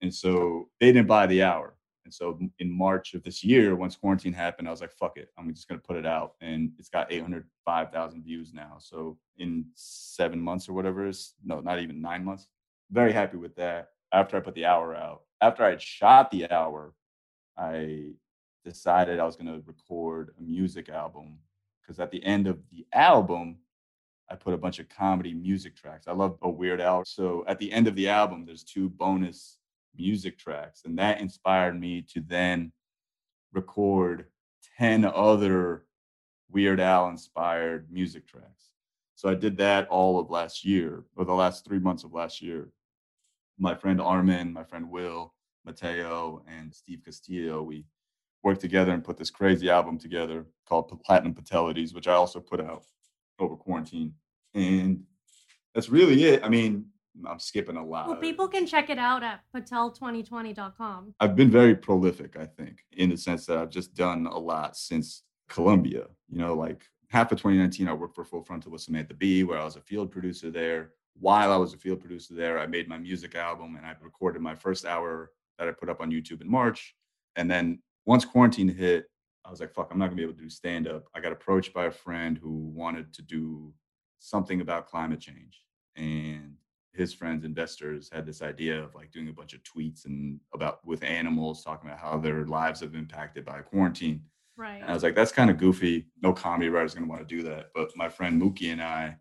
And 0.00 0.14
so 0.14 0.68
they 0.80 0.92
didn't 0.92 1.08
buy 1.08 1.26
the 1.26 1.42
hour. 1.42 1.76
And 2.04 2.12
so 2.12 2.38
in 2.58 2.70
March 2.70 3.14
of 3.14 3.22
this 3.22 3.44
year, 3.44 3.76
once 3.76 3.94
quarantine 3.94 4.32
happened, 4.32 4.66
I 4.66 4.72
was 4.72 4.80
like, 4.80 4.92
fuck 4.92 5.16
it. 5.16 5.28
I'm 5.38 5.52
just 5.54 5.68
going 5.68 5.80
to 5.80 5.86
put 5.86 5.96
it 5.96 6.06
out. 6.06 6.34
And 6.40 6.72
it's 6.78 6.88
got 6.88 7.12
805,000 7.12 8.24
views 8.24 8.52
now. 8.52 8.76
So 8.80 9.18
in 9.38 9.66
seven 9.74 10.40
months 10.40 10.68
or 10.68 10.72
whatever 10.72 11.06
is, 11.06 11.34
no, 11.44 11.60
not 11.60 11.80
even 11.80 12.00
nine 12.00 12.24
months. 12.24 12.48
Very 12.90 13.12
happy 13.12 13.36
with 13.36 13.56
that. 13.56 13.88
After 14.12 14.36
I 14.36 14.40
put 14.40 14.54
the 14.54 14.66
hour 14.66 14.94
out, 14.94 15.22
after 15.40 15.64
I 15.64 15.70
had 15.70 15.82
shot 15.82 16.30
the 16.30 16.50
hour, 16.50 16.92
I 17.56 18.12
decided 18.64 19.18
I 19.18 19.24
was 19.24 19.36
going 19.36 19.46
to 19.46 19.62
record 19.66 20.34
a 20.38 20.42
music 20.42 20.88
album 20.88 21.38
because 21.80 21.98
at 21.98 22.10
the 22.10 22.22
end 22.24 22.46
of 22.46 22.58
the 22.70 22.86
album, 22.92 23.58
I 24.30 24.34
put 24.34 24.54
a 24.54 24.58
bunch 24.58 24.78
of 24.78 24.88
comedy 24.88 25.34
music 25.34 25.76
tracks. 25.76 26.06
I 26.08 26.12
love 26.12 26.38
a 26.42 26.48
Weird 26.48 26.80
Al. 26.80 27.04
So 27.04 27.44
at 27.48 27.58
the 27.58 27.70
end 27.72 27.88
of 27.88 27.94
the 27.96 28.08
album, 28.08 28.46
there's 28.46 28.64
two 28.64 28.88
bonus 28.88 29.58
music 29.96 30.38
tracks. 30.38 30.82
And 30.84 30.98
that 30.98 31.20
inspired 31.20 31.78
me 31.78 32.02
to 32.14 32.20
then 32.20 32.72
record 33.52 34.26
10 34.78 35.04
other 35.04 35.84
Weird 36.50 36.80
Al 36.80 37.08
inspired 37.08 37.90
music 37.90 38.26
tracks. 38.26 38.71
So 39.22 39.28
I 39.28 39.36
did 39.36 39.56
that 39.58 39.86
all 39.86 40.18
of 40.18 40.30
last 40.30 40.64
year, 40.64 41.04
or 41.14 41.24
the 41.24 41.32
last 41.32 41.64
three 41.64 41.78
months 41.78 42.02
of 42.02 42.12
last 42.12 42.42
year. 42.42 42.72
My 43.56 43.72
friend 43.72 44.00
Armin, 44.00 44.52
my 44.52 44.64
friend 44.64 44.90
Will, 44.90 45.32
Mateo, 45.64 46.42
and 46.48 46.74
Steve 46.74 47.02
Castillo, 47.04 47.62
we 47.62 47.84
worked 48.42 48.60
together 48.60 48.90
and 48.90 49.04
put 49.04 49.18
this 49.18 49.30
crazy 49.30 49.70
album 49.70 49.96
together 49.96 50.46
called 50.68 50.90
Platinum 51.04 51.34
Patelities, 51.34 51.94
which 51.94 52.08
I 52.08 52.14
also 52.14 52.40
put 52.40 52.60
out 52.60 52.82
over 53.38 53.54
quarantine. 53.54 54.12
And 54.54 55.04
that's 55.72 55.88
really 55.88 56.24
it. 56.24 56.42
I 56.42 56.48
mean, 56.48 56.86
I'm 57.24 57.38
skipping 57.38 57.76
a 57.76 57.86
lot. 57.86 58.08
Well, 58.08 58.16
people 58.16 58.48
can 58.48 58.66
check 58.66 58.90
it 58.90 58.98
out 58.98 59.22
at 59.22 59.42
patel2020.com. 59.54 61.14
I've 61.20 61.36
been 61.36 61.48
very 61.48 61.76
prolific, 61.76 62.36
I 62.36 62.46
think, 62.46 62.84
in 62.90 63.10
the 63.10 63.16
sense 63.16 63.46
that 63.46 63.56
I've 63.56 63.70
just 63.70 63.94
done 63.94 64.26
a 64.26 64.36
lot 64.36 64.76
since 64.76 65.22
Columbia. 65.48 66.06
You 66.28 66.38
know, 66.38 66.54
like 66.54 66.82
half 67.12 67.30
of 67.30 67.38
2019, 67.38 67.88
I 67.88 67.92
worked 67.92 68.14
for 68.14 68.24
Full 68.24 68.42
Frontal 68.42 68.72
with 68.72 68.80
Samantha 68.80 69.12
Bee, 69.12 69.44
where 69.44 69.58
I 69.58 69.64
was 69.64 69.76
a 69.76 69.82
field 69.82 70.10
producer 70.10 70.50
there. 70.50 70.92
While 71.20 71.52
I 71.52 71.56
was 71.56 71.74
a 71.74 71.76
field 71.76 72.00
producer 72.00 72.32
there, 72.32 72.58
I 72.58 72.66
made 72.66 72.88
my 72.88 72.96
music 72.96 73.34
album 73.34 73.76
and 73.76 73.84
I 73.84 73.94
recorded 74.00 74.40
my 74.40 74.54
first 74.54 74.86
hour 74.86 75.30
that 75.58 75.68
I 75.68 75.72
put 75.72 75.90
up 75.90 76.00
on 76.00 76.10
YouTube 76.10 76.40
in 76.40 76.50
March. 76.50 76.96
And 77.36 77.50
then 77.50 77.80
once 78.06 78.24
quarantine 78.24 78.68
hit, 78.68 79.10
I 79.44 79.50
was 79.50 79.60
like, 79.60 79.74
fuck, 79.74 79.88
I'm 79.90 79.98
not 79.98 80.06
gonna 80.06 80.16
be 80.16 80.22
able 80.22 80.32
to 80.32 80.40
do 80.40 80.48
stand 80.48 80.88
up. 80.88 81.04
I 81.14 81.20
got 81.20 81.32
approached 81.32 81.74
by 81.74 81.84
a 81.84 81.90
friend 81.90 82.38
who 82.38 82.72
wanted 82.74 83.12
to 83.12 83.22
do 83.22 83.74
something 84.18 84.62
about 84.62 84.86
climate 84.86 85.20
change. 85.20 85.64
And 85.96 86.54
his 86.94 87.12
friends, 87.12 87.44
investors, 87.44 88.08
had 88.10 88.24
this 88.24 88.40
idea 88.40 88.82
of 88.82 88.94
like 88.94 89.12
doing 89.12 89.28
a 89.28 89.32
bunch 89.34 89.52
of 89.52 89.60
tweets 89.64 90.06
and 90.06 90.40
about 90.54 90.82
with 90.86 91.02
animals, 91.02 91.62
talking 91.62 91.90
about 91.90 92.00
how 92.00 92.16
their 92.16 92.46
lives 92.46 92.80
have 92.80 92.92
been 92.92 93.02
impacted 93.02 93.44
by 93.44 93.60
quarantine. 93.60 94.22
Right. 94.56 94.80
And 94.80 94.90
I 94.90 94.94
was 94.94 95.02
like, 95.02 95.14
that's 95.14 95.32
kind 95.32 95.50
of 95.50 95.58
goofy. 95.58 96.06
No 96.22 96.32
comedy 96.32 96.68
writer's 96.68 96.94
gonna 96.94 97.06
want 97.06 97.26
to 97.26 97.36
do 97.36 97.42
that. 97.44 97.70
But 97.74 97.90
my 97.96 98.08
friend 98.08 98.40
Mookie 98.40 98.72
and 98.72 98.82
I, 98.82 99.16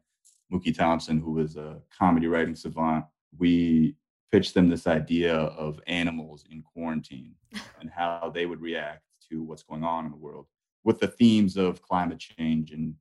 Mookie 0.51 0.75
Thompson, 0.75 1.19
who 1.19 1.33
was 1.33 1.55
a 1.55 1.81
comedy 1.97 2.27
writing 2.27 2.55
savant, 2.55 3.05
we 3.37 3.95
pitched 4.31 4.53
them 4.53 4.69
this 4.69 4.87
idea 4.87 5.35
of 5.35 5.79
animals 5.87 6.45
in 6.49 6.61
quarantine 6.61 7.35
and 7.79 7.89
how 7.89 8.31
they 8.33 8.45
would 8.45 8.61
react 8.61 9.03
to 9.29 9.43
what's 9.43 9.63
going 9.63 9.83
on 9.83 10.05
in 10.05 10.11
the 10.11 10.17
world 10.17 10.47
with 10.83 10.99
the 10.99 11.07
themes 11.07 11.57
of 11.57 11.81
climate 11.81 12.19
change 12.19 12.71
and 12.71 12.95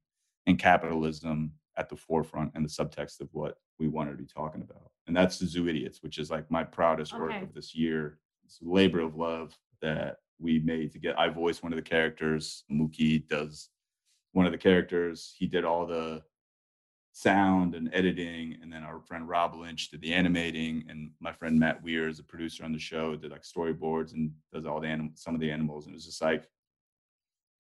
and 0.47 0.59
capitalism 0.59 1.53
at 1.77 1.89
the 1.89 1.97
forefront 1.97 2.53
and 2.55 2.65
the 2.65 2.69
subtext 2.69 3.21
of 3.21 3.29
what 3.33 3.57
we 3.79 3.89
wanted 3.89 4.13
to 4.13 4.17
be 4.17 4.27
talking 4.27 4.63
about. 4.63 4.91
And 5.07 5.17
that's 5.17 5.39
the 5.39 5.47
Zoo 5.47 5.69
Idiots, 5.69 6.03
which 6.03 6.19
is 6.19 6.31
like 6.31 6.51
my 6.51 6.63
proudest 6.63 7.19
work 7.19 7.43
of 7.43 7.55
this 7.55 7.75
year. 7.75 8.19
It's 8.45 8.61
a 8.61 8.69
labor 8.69 9.01
of 9.01 9.17
love 9.17 9.57
that 9.81 10.19
we 10.41 10.59
made 10.61 10.93
to 10.93 10.99
get. 10.99 11.19
I 11.19 11.29
voiced 11.29 11.63
one 11.63 11.73
of 11.73 11.77
the 11.77 11.83
characters. 11.83 12.65
Mookie 12.71 13.27
does 13.29 13.69
one 14.33 14.47
of 14.47 14.53
the 14.53 14.59
characters. 14.59 15.35
He 15.37 15.47
did 15.47 15.65
all 15.65 15.87
the 15.87 16.23
sound 17.13 17.75
and 17.75 17.91
editing, 17.93 18.57
and 18.63 18.73
then 18.73 18.83
our 18.83 19.01
friend 19.01 19.29
Rob 19.29 19.55
Lynch 19.55 19.91
did 19.91 20.01
the 20.01 20.13
animating, 20.15 20.85
and 20.89 21.11
my 21.21 21.33
friend 21.33 21.59
Matt 21.59 21.83
Weir 21.83 22.09
is 22.09 22.19
a 22.19 22.25
producer 22.25 22.65
on 22.65 22.73
the 22.73 22.79
show, 22.79 23.17
did 23.17 23.31
like 23.31 23.43
storyboards 23.43 24.13
and 24.15 24.33
does 24.53 24.65
all 24.65 24.81
the 24.81 24.89
anim- 24.89 25.13
some 25.15 25.35
of 25.35 25.41
the 25.41 25.51
animals. 25.51 25.87
And 25.87 25.95
it 25.95 25.97
was 25.97 26.07
just 26.07 26.23
like 26.23 26.49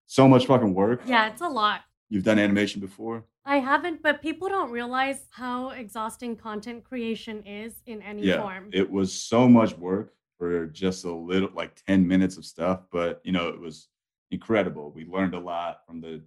so 0.06 0.26
much 0.26 0.46
fucking 0.46 0.74
work. 0.74 1.02
Yeah, 1.06 1.28
it's 1.28 1.42
a 1.42 1.48
lot. 1.48 1.82
You've 2.08 2.24
done 2.24 2.38
animation 2.38 2.80
before? 2.80 3.24
I 3.44 3.58
haven't, 3.58 4.02
but 4.02 4.20
people 4.20 4.48
don't 4.48 4.70
realize 4.70 5.26
how 5.30 5.70
exhausting 5.70 6.36
content 6.36 6.84
creation 6.84 7.42
is 7.44 7.74
in 7.86 8.02
any 8.02 8.30
form. 8.32 8.70
It 8.72 8.90
was 8.90 9.12
so 9.12 9.48
much 9.48 9.76
work 9.78 10.12
for 10.40 10.66
just 10.68 11.04
a 11.04 11.12
little, 11.12 11.50
like 11.54 11.76
10 11.86 12.08
minutes 12.08 12.38
of 12.38 12.46
stuff, 12.46 12.80
but 12.90 13.20
you 13.24 13.30
know, 13.30 13.48
it 13.48 13.60
was 13.60 13.88
incredible. 14.30 14.90
We 14.90 15.04
learned 15.04 15.34
a 15.34 15.38
lot 15.38 15.84
from 15.86 16.00
the 16.00 16.22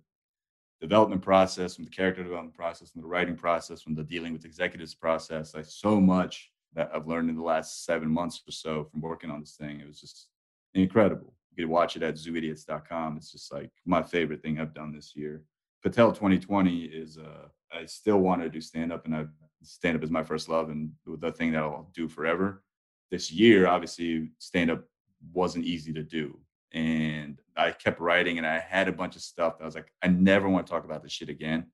development 0.79 1.23
process, 1.23 1.73
from 1.73 1.85
the 1.85 1.89
character 1.89 2.21
development 2.21 2.53
process, 2.53 2.91
from 2.91 3.01
the 3.01 3.07
writing 3.07 3.35
process, 3.35 3.81
from 3.81 3.95
the 3.95 4.03
dealing 4.03 4.31
with 4.31 4.45
executives 4.45 4.93
process. 4.93 5.55
Like 5.55 5.65
so 5.65 5.99
much 5.99 6.51
that 6.75 6.91
I've 6.93 7.07
learned 7.07 7.31
in 7.31 7.35
the 7.35 7.41
last 7.41 7.85
seven 7.85 8.07
months 8.07 8.43
or 8.47 8.51
so 8.51 8.83
from 8.83 9.01
working 9.01 9.31
on 9.31 9.39
this 9.39 9.55
thing. 9.55 9.79
It 9.79 9.87
was 9.87 9.99
just 9.99 10.27
incredible. 10.75 11.33
You 11.55 11.63
could 11.63 11.71
watch 11.71 11.95
it 11.95 12.03
at 12.03 12.13
zooidiots.com. 12.13 13.17
It's 13.17 13.31
just 13.31 13.51
like 13.51 13.71
my 13.83 14.03
favorite 14.03 14.43
thing 14.43 14.59
I've 14.59 14.75
done 14.75 14.93
this 14.93 15.15
year. 15.15 15.41
Patel 15.81 16.11
2020 16.11 16.83
is 16.83 17.17
uh 17.17 17.47
I 17.75 17.85
still 17.87 18.19
want 18.19 18.43
to 18.43 18.49
do 18.49 18.61
stand 18.61 18.93
up 18.93 19.05
and 19.05 19.15
I 19.15 19.25
stand 19.63 19.97
up 19.97 20.03
is 20.03 20.11
my 20.11 20.23
first 20.23 20.49
love 20.49 20.69
and 20.69 20.91
the 21.07 21.31
thing 21.31 21.51
that 21.53 21.63
I'll 21.63 21.89
do 21.95 22.07
forever. 22.07 22.61
This 23.13 23.31
year, 23.31 23.67
obviously, 23.67 24.31
stand 24.39 24.71
up 24.71 24.85
wasn't 25.31 25.65
easy 25.65 25.93
to 25.93 26.01
do. 26.01 26.39
And 26.73 27.39
I 27.55 27.69
kept 27.69 27.99
writing 27.99 28.39
and 28.39 28.47
I 28.47 28.57
had 28.57 28.87
a 28.87 28.91
bunch 28.91 29.15
of 29.15 29.21
stuff 29.21 29.59
that 29.59 29.63
I 29.63 29.67
was 29.67 29.75
like, 29.75 29.93
I 30.01 30.07
never 30.07 30.49
want 30.49 30.65
to 30.65 30.73
talk 30.73 30.83
about 30.83 31.03
this 31.03 31.11
shit 31.11 31.29
again 31.29 31.67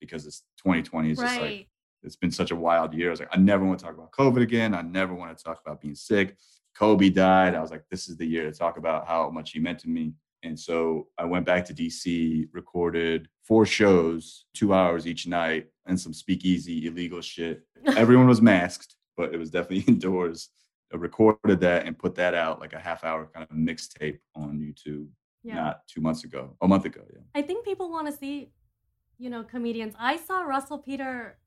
because 0.00 0.26
it's 0.26 0.44
2020 0.58 1.10
is 1.10 1.18
just 1.18 1.34
like 1.34 1.42
right. 1.42 1.68
it's 2.04 2.14
been 2.14 2.30
such 2.30 2.52
a 2.52 2.56
wild 2.56 2.94
year. 2.94 3.08
I 3.08 3.10
was 3.10 3.18
like, 3.18 3.30
I 3.32 3.38
never 3.38 3.64
want 3.64 3.80
to 3.80 3.84
talk 3.84 3.96
about 3.96 4.12
COVID 4.12 4.42
again. 4.42 4.74
I 4.76 4.82
never 4.82 5.12
want 5.12 5.36
to 5.36 5.42
talk 5.42 5.60
about 5.66 5.80
being 5.80 5.96
sick. 5.96 6.36
Kobe 6.78 7.10
died. 7.10 7.56
I 7.56 7.60
was 7.60 7.72
like, 7.72 7.82
this 7.90 8.08
is 8.08 8.16
the 8.16 8.24
year 8.24 8.44
to 8.48 8.56
talk 8.56 8.78
about 8.78 9.08
how 9.08 9.28
much 9.28 9.50
he 9.50 9.58
meant 9.58 9.80
to 9.80 9.88
me. 9.88 10.12
And 10.44 10.56
so 10.56 11.08
I 11.18 11.24
went 11.24 11.46
back 11.46 11.64
to 11.64 11.74
DC, 11.74 12.46
recorded 12.52 13.26
four 13.42 13.66
shows, 13.66 14.44
two 14.54 14.72
hours 14.72 15.08
each 15.08 15.26
night, 15.26 15.66
and 15.86 16.00
some 16.00 16.14
speakeasy 16.14 16.86
illegal 16.86 17.20
shit. 17.20 17.62
Everyone 17.96 18.28
was 18.28 18.40
masked, 18.40 18.94
but 19.16 19.34
it 19.34 19.38
was 19.38 19.50
definitely 19.50 19.84
indoors. 19.92 20.50
Recorded 20.92 21.60
that 21.60 21.86
and 21.86 21.98
put 21.98 22.14
that 22.14 22.34
out 22.34 22.60
like 22.60 22.72
a 22.72 22.78
half 22.78 23.04
hour 23.04 23.28
kind 23.34 23.46
of 23.50 23.56
mixtape 23.56 24.18
on 24.34 24.58
YouTube 24.58 25.08
yeah. 25.42 25.54
not 25.56 25.86
two 25.88 26.00
months 26.00 26.24
ago, 26.24 26.56
a 26.62 26.68
month 26.68 26.84
ago. 26.84 27.02
Yeah. 27.12 27.20
I 27.34 27.42
think 27.42 27.64
people 27.64 27.90
want 27.90 28.06
to 28.06 28.12
see, 28.12 28.50
you 29.18 29.30
know, 29.30 29.42
comedians. 29.42 29.94
I 29.98 30.16
saw 30.16 30.42
Russell 30.42 30.78
Peter 30.78 31.38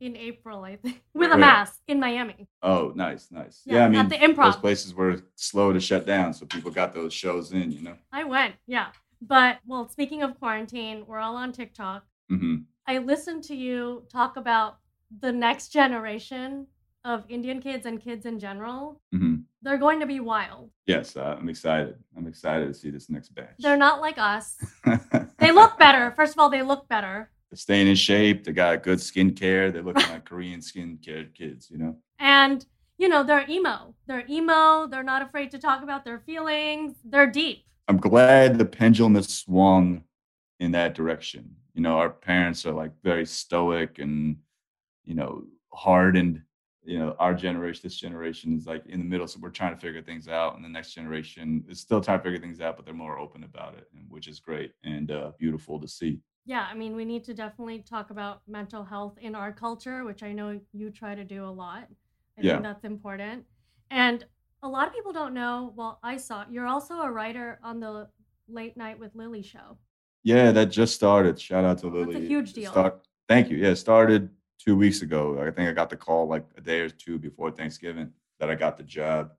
in 0.00 0.16
April, 0.16 0.62
I 0.64 0.76
think, 0.76 1.02
with 1.14 1.28
a 1.28 1.30
Where? 1.30 1.38
mask 1.38 1.80
in 1.88 1.98
Miami. 2.00 2.48
Oh, 2.62 2.92
nice, 2.94 3.28
nice. 3.30 3.62
Yeah, 3.64 3.74
Yeah, 3.74 3.80
I 3.80 3.84
at 3.84 3.90
mean, 3.92 4.08
the 4.08 4.16
Improv. 4.16 4.44
those 4.52 4.56
places 4.56 4.94
were 4.94 5.22
slow 5.36 5.72
to 5.72 5.80
shut 5.80 6.06
down, 6.06 6.34
so 6.34 6.44
people 6.46 6.70
got 6.70 6.92
those 6.94 7.12
shows 7.14 7.52
in, 7.52 7.70
you 7.72 7.82
know. 7.82 7.96
I 8.12 8.24
went, 8.24 8.54
yeah. 8.66 8.88
But 9.22 9.58
well, 9.66 9.88
speaking 9.88 10.22
of 10.22 10.38
quarantine, 10.38 11.04
we're 11.06 11.18
all 11.20 11.36
on 11.36 11.52
TikTok. 11.52 12.04
hmm 12.28 12.56
I 12.88 12.98
listened 12.98 13.42
to 13.44 13.56
you 13.56 14.04
talk 14.12 14.36
about 14.36 14.78
the 15.20 15.32
next 15.32 15.68
generation 15.72 16.68
of 17.06 17.24
Indian 17.28 17.60
kids 17.60 17.86
and 17.86 18.00
kids 18.00 18.26
in 18.26 18.38
general. 18.38 19.00
hmm 19.12 19.36
They're 19.62 19.78
going 19.78 20.00
to 20.00 20.06
be 20.06 20.20
wild. 20.20 20.70
Yes, 20.86 21.16
uh, 21.16 21.36
I'm 21.38 21.48
excited. 21.48 21.94
I'm 22.16 22.26
excited 22.26 22.66
to 22.66 22.74
see 22.74 22.90
this 22.90 23.08
next 23.08 23.28
batch. 23.34 23.54
They're 23.60 23.76
not 23.76 24.00
like 24.00 24.18
us. 24.18 24.56
They 25.38 25.52
look 25.52 25.78
better. 25.78 26.12
First 26.16 26.32
of 26.32 26.38
all, 26.40 26.48
they 26.48 26.62
look 26.62 26.88
better. 26.88 27.30
They're 27.50 27.58
staying 27.58 27.88
in 27.88 27.94
shape. 27.94 28.42
They 28.44 28.52
got 28.52 28.82
good 28.82 28.98
skincare. 28.98 29.72
They're 29.72 29.82
looking 29.82 30.10
like 30.10 30.24
Korean 30.24 30.60
skincare 30.60 31.32
kids, 31.34 31.70
you 31.70 31.78
know. 31.78 31.96
And 32.18 32.64
you 32.98 33.08
know, 33.08 33.22
they're 33.22 33.44
emo. 33.48 33.94
They're 34.06 34.24
emo. 34.28 34.86
They're 34.86 35.02
not 35.02 35.22
afraid 35.22 35.50
to 35.52 35.58
talk 35.58 35.82
about 35.82 36.04
their 36.04 36.18
feelings. 36.20 36.96
They're 37.04 37.30
deep. 37.30 37.64
I'm 37.88 37.98
glad 37.98 38.58
the 38.58 38.64
pendulum 38.64 39.14
has 39.14 39.28
swung 39.28 40.02
in 40.58 40.72
that 40.72 40.94
direction. 40.94 41.54
You 41.74 41.82
know, 41.82 41.98
our 41.98 42.10
parents 42.10 42.64
are 42.66 42.72
like 42.72 42.92
very 43.04 43.26
stoic 43.26 43.98
and, 43.98 44.36
you 45.04 45.14
know, 45.14 45.44
hardened. 45.72 46.40
You 46.86 47.00
know, 47.00 47.16
our 47.18 47.34
generation, 47.34 47.80
this 47.82 47.96
generation 47.96 48.56
is 48.56 48.66
like 48.66 48.86
in 48.86 49.00
the 49.00 49.04
middle. 49.04 49.26
So 49.26 49.40
we're 49.42 49.50
trying 49.50 49.74
to 49.74 49.80
figure 49.80 50.02
things 50.02 50.28
out. 50.28 50.54
And 50.54 50.64
the 50.64 50.68
next 50.68 50.94
generation 50.94 51.64
is 51.68 51.80
still 51.80 52.00
trying 52.00 52.18
to 52.20 52.22
figure 52.24 52.38
things 52.38 52.60
out, 52.60 52.76
but 52.76 52.84
they're 52.84 52.94
more 52.94 53.18
open 53.18 53.42
about 53.44 53.74
it, 53.74 53.88
and 53.94 54.08
which 54.08 54.28
is 54.28 54.38
great 54.40 54.72
and 54.84 55.10
uh, 55.10 55.32
beautiful 55.38 55.80
to 55.80 55.88
see. 55.88 56.20
Yeah, 56.44 56.64
I 56.70 56.74
mean, 56.74 56.94
we 56.94 57.04
need 57.04 57.24
to 57.24 57.34
definitely 57.34 57.80
talk 57.80 58.10
about 58.10 58.42
mental 58.46 58.84
health 58.84 59.18
in 59.20 59.34
our 59.34 59.52
culture, 59.52 60.04
which 60.04 60.22
I 60.22 60.32
know 60.32 60.60
you 60.72 60.90
try 60.90 61.16
to 61.16 61.24
do 61.24 61.44
a 61.44 61.50
lot. 61.50 61.88
I 62.38 62.42
Yeah. 62.42 62.52
think 62.52 62.62
that's 62.62 62.84
important. 62.84 63.44
And 63.90 64.24
a 64.62 64.68
lot 64.68 64.86
of 64.86 64.94
people 64.94 65.12
don't 65.12 65.34
know. 65.34 65.72
Well, 65.74 65.98
I 66.04 66.16
saw 66.16 66.44
you're 66.48 66.68
also 66.68 67.00
a 67.00 67.10
writer 67.10 67.58
on 67.64 67.80
the 67.80 68.08
Late 68.48 68.76
Night 68.76 68.98
with 68.98 69.12
Lilly 69.16 69.42
show. 69.42 69.78
Yeah, 70.22 70.52
that 70.52 70.66
just 70.66 70.94
started. 70.94 71.40
Shout 71.40 71.64
out 71.64 71.78
to 71.78 71.88
Lilly 71.88 72.14
That's 72.14 72.24
a 72.26 72.28
huge 72.28 72.52
deal. 72.52 72.70
Start, 72.70 73.06
thank 73.28 73.50
you. 73.50 73.56
Yeah, 73.56 73.70
it 73.70 73.76
started 73.76 74.30
two 74.58 74.76
weeks 74.76 75.02
ago. 75.02 75.38
I 75.40 75.50
think 75.50 75.68
I 75.68 75.72
got 75.72 75.90
the 75.90 75.96
call 75.96 76.26
like 76.26 76.44
a 76.56 76.60
day 76.60 76.80
or 76.80 76.88
two 76.88 77.18
before 77.18 77.50
Thanksgiving 77.50 78.10
that 78.40 78.50
I 78.50 78.54
got 78.54 78.76
the 78.76 78.82
job. 78.82 79.32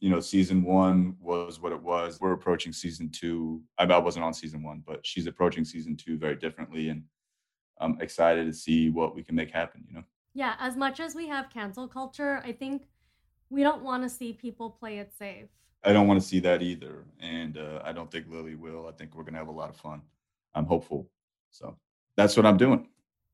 You 0.00 0.10
know, 0.10 0.20
season 0.20 0.62
one 0.62 1.16
was 1.20 1.60
what 1.60 1.72
it 1.72 1.82
was. 1.82 2.20
We're 2.20 2.32
approaching 2.32 2.72
season 2.72 3.08
two. 3.10 3.62
I, 3.78 3.84
wasn't 3.98 4.24
on 4.24 4.34
season 4.34 4.62
one, 4.62 4.82
but 4.86 5.06
she's 5.06 5.26
approaching 5.26 5.64
season 5.64 5.96
two 5.96 6.18
very 6.18 6.36
differently. 6.36 6.90
And 6.90 7.02
I'm 7.80 7.98
excited 8.00 8.46
to 8.46 8.52
see 8.52 8.90
what 8.90 9.14
we 9.14 9.22
can 9.22 9.34
make 9.34 9.50
happen, 9.50 9.84
you 9.88 9.94
know? 9.94 10.04
Yeah, 10.34 10.54
as 10.60 10.76
much 10.76 11.00
as 11.00 11.14
we 11.14 11.28
have 11.28 11.48
cancel 11.48 11.88
culture, 11.88 12.42
I 12.44 12.52
think 12.52 12.88
we 13.48 13.62
don't 13.62 13.82
want 13.82 14.02
to 14.02 14.10
see 14.10 14.34
people 14.34 14.70
play 14.70 14.98
it 14.98 15.12
safe. 15.16 15.46
I 15.82 15.92
don't 15.92 16.06
want 16.06 16.20
to 16.20 16.26
see 16.26 16.40
that 16.40 16.62
either. 16.62 17.04
And 17.20 17.56
uh, 17.56 17.80
I 17.82 17.92
don't 17.92 18.10
think 18.10 18.26
Lilly 18.28 18.54
will. 18.54 18.86
I 18.86 18.92
think 18.92 19.14
we're 19.14 19.22
going 19.22 19.34
to 19.34 19.38
have 19.38 19.48
a 19.48 19.52
lot 19.52 19.70
of 19.70 19.76
fun. 19.76 20.02
I'm 20.54 20.66
hopeful. 20.66 21.08
So 21.52 21.76
that's 22.16 22.36
what 22.36 22.44
I'm 22.44 22.58
doing. 22.58 22.88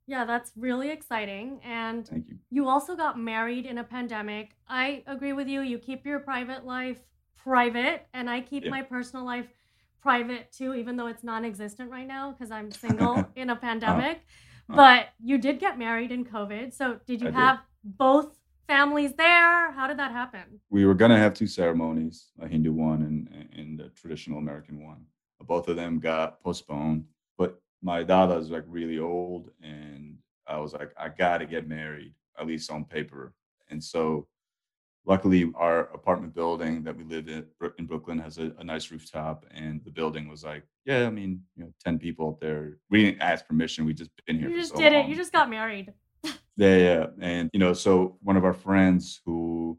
Yeah, 0.06 0.24
that's 0.24 0.52
really 0.56 0.90
exciting. 0.90 1.60
And 1.64 2.06
Thank 2.06 2.28
you. 2.28 2.38
you 2.50 2.68
also 2.68 2.96
got 2.96 3.18
married 3.18 3.66
in 3.66 3.78
a 3.78 3.84
pandemic. 3.84 4.50
I 4.68 5.02
agree 5.06 5.32
with 5.32 5.48
you. 5.48 5.60
You 5.62 5.78
keep 5.78 6.04
your 6.04 6.18
private 6.20 6.64
life 6.66 6.98
private, 7.36 8.06
and 8.14 8.28
I 8.30 8.40
keep 8.40 8.64
Yeah. 8.64 8.70
my 8.70 8.82
personal 8.82 9.24
life 9.24 9.48
private 10.00 10.50
too, 10.52 10.74
even 10.74 10.96
though 10.96 11.06
it's 11.06 11.22
non 11.24 11.44
existent 11.44 11.90
right 11.90 12.06
now 12.06 12.32
because 12.32 12.50
I'm 12.50 12.70
single 12.84 13.24
in 13.36 13.50
a 13.50 13.56
pandemic. 13.56 14.18
Uh-huh. 14.68 14.76
But 14.76 15.08
you 15.22 15.38
did 15.38 15.58
get 15.60 15.78
married 15.78 16.12
in 16.12 16.24
COVID. 16.24 16.72
So, 16.72 16.98
did 17.06 17.20
you 17.20 17.28
I 17.28 17.30
did. 17.30 17.36
have 17.38 17.58
both 17.84 18.38
families 18.66 19.12
there? 19.14 19.70
How 19.72 19.86
did 19.86 19.98
that 19.98 20.12
happen? 20.12 20.60
we 20.70 20.84
were 20.84 20.94
gonna 20.94 21.18
have 21.18 21.34
two 21.34 21.46
ceremonies, 21.46 22.30
a 22.40 22.48
Hindu 22.48 22.72
one 22.72 23.02
and 23.02 23.48
and 23.56 23.80
a 23.80 23.88
traditional 23.90 24.38
American 24.38 24.84
one. 24.84 25.06
Both 25.40 25.68
of 25.68 25.76
them 25.76 25.98
got 26.00 26.40
postponed, 26.42 27.04
but 27.38 27.60
my 27.82 28.02
dada 28.02 28.36
is 28.36 28.50
like 28.50 28.64
really 28.66 28.98
old, 28.98 29.50
and 29.62 30.16
I 30.46 30.58
was 30.58 30.72
like, 30.72 30.92
I 30.98 31.08
gotta 31.08 31.46
get 31.46 31.68
married, 31.68 32.14
at 32.38 32.46
least 32.46 32.70
on 32.70 32.84
paper. 32.84 33.34
And 33.70 33.82
so, 33.82 34.26
luckily, 35.04 35.50
our 35.56 35.92
apartment 35.92 36.34
building 36.34 36.84
that 36.84 36.96
we 36.96 37.04
live 37.04 37.28
in 37.28 37.44
in 37.78 37.86
Brooklyn 37.86 38.18
has 38.18 38.38
a, 38.38 38.52
a 38.58 38.64
nice 38.64 38.90
rooftop, 38.90 39.44
and 39.52 39.80
the 39.84 39.90
building 39.90 40.28
was 40.28 40.44
like, 40.44 40.64
yeah, 40.84 41.06
I 41.06 41.10
mean, 41.10 41.42
you 41.56 41.64
know, 41.64 41.72
ten 41.84 41.98
people 41.98 42.28
up 42.28 42.40
there. 42.40 42.78
We 42.90 43.04
didn't 43.04 43.20
ask 43.20 43.46
permission; 43.46 43.84
we 43.84 43.94
just 43.94 44.10
been 44.26 44.38
here. 44.38 44.48
You 44.48 44.60
just 44.60 44.72
so 44.72 44.78
did 44.78 44.92
it. 44.92 45.06
You 45.08 45.16
just 45.16 45.32
got 45.32 45.50
married. 45.50 45.92
Yeah, 46.58 46.76
yeah. 46.76 47.06
And 47.18 47.48
you 47.54 47.58
know, 47.58 47.72
so 47.72 48.18
one 48.20 48.36
of 48.36 48.44
our 48.44 48.52
friends 48.52 49.22
who 49.24 49.78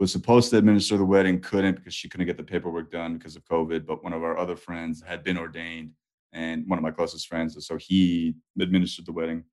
was 0.00 0.12
supposed 0.12 0.50
to 0.50 0.58
administer 0.58 0.96
the 0.96 1.04
wedding 1.04 1.40
couldn't 1.40 1.76
because 1.76 1.94
she 1.94 2.08
couldn't 2.08 2.26
get 2.26 2.36
the 2.36 2.42
paperwork 2.42 2.90
done 2.90 3.16
because 3.16 3.36
of 3.36 3.44
COVID. 3.44 3.86
But 3.86 4.02
one 4.02 4.12
of 4.12 4.24
our 4.24 4.36
other 4.36 4.56
friends 4.56 5.02
had 5.06 5.22
been 5.22 5.38
ordained, 5.38 5.92
and 6.32 6.68
one 6.68 6.78
of 6.78 6.82
my 6.82 6.90
closest 6.90 7.28
friends, 7.28 7.66
so 7.66 7.76
he 7.76 8.34
administered 8.60 9.06
the 9.06 9.12
wedding. 9.12 9.44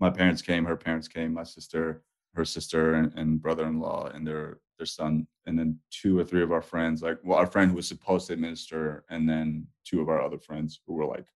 My 0.00 0.10
parents 0.10 0.42
came, 0.42 0.64
her 0.64 0.76
parents 0.76 1.08
came, 1.08 1.34
my 1.34 1.42
sister, 1.42 2.02
her 2.34 2.44
sister, 2.44 2.94
and, 2.94 3.12
and 3.16 3.42
brother-in-law, 3.42 4.10
and 4.14 4.26
their 4.26 4.60
their 4.78 4.86
son, 4.86 5.26
and 5.46 5.58
then 5.58 5.76
two 5.90 6.16
or 6.18 6.24
three 6.24 6.42
of 6.42 6.52
our 6.52 6.62
friends, 6.62 7.02
like 7.02 7.18
well, 7.24 7.38
our 7.38 7.46
friend 7.46 7.70
who 7.70 7.76
was 7.76 7.88
supposed 7.88 8.28
to 8.28 8.32
administer, 8.32 9.04
and 9.10 9.28
then 9.28 9.66
two 9.84 10.00
of 10.00 10.08
our 10.08 10.22
other 10.22 10.38
friends 10.38 10.80
who 10.86 10.94
were 10.94 11.06
like 11.06 11.26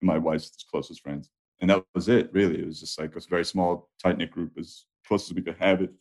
my 0.00 0.18
wife's 0.18 0.64
closest 0.70 1.02
friends. 1.02 1.30
And 1.60 1.70
that 1.70 1.84
was 1.94 2.08
it 2.08 2.30
really. 2.32 2.60
It 2.60 2.66
was 2.66 2.80
just 2.80 2.98
like 2.98 3.16
a 3.16 3.20
very 3.28 3.44
small 3.44 3.88
tight 4.02 4.18
knit 4.18 4.30
group 4.30 4.52
as 4.58 4.84
close 5.06 5.30
as 5.30 5.34
we 5.34 5.42
could 5.42 5.56
have 5.58 5.82
it. 5.82 5.92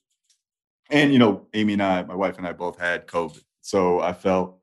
And 0.90 1.14
you 1.14 1.20
know 1.20 1.48
amy 1.54 1.74
and 1.74 1.84
i 1.84 2.04
my 2.04 2.16
wife 2.16 2.38
and 2.38 2.46
i 2.46 2.52
both 2.52 2.78
had 2.78 3.08
covid 3.08 3.44
so 3.62 4.02
i 4.02 4.12
felt 4.12 4.60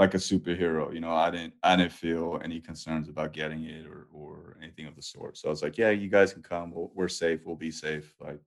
like 0.00 0.14
a 0.14 0.16
superhero 0.16 0.92
you 0.94 1.00
know 1.04 1.14
i 1.14 1.30
didn't 1.30 1.52
i 1.62 1.76
didn't 1.76 1.92
feel 1.92 2.40
any 2.42 2.58
concerns 2.58 3.10
about 3.10 3.34
getting 3.34 3.64
it 3.66 3.84
or 3.86 4.08
or 4.20 4.56
anything 4.62 4.86
of 4.86 4.96
the 4.96 5.02
sort. 5.02 5.36
So 5.36 5.48
i 5.48 5.50
was 5.50 5.62
like 5.62 5.76
yeah 5.76 5.90
you 5.90 6.08
guys 6.08 6.32
can 6.32 6.42
come. 6.42 6.72
We'll, 6.72 6.90
we're 6.94 7.08
safe. 7.24 7.40
We'll 7.44 7.54
be 7.68 7.70
safe. 7.70 8.14
Like 8.18 8.40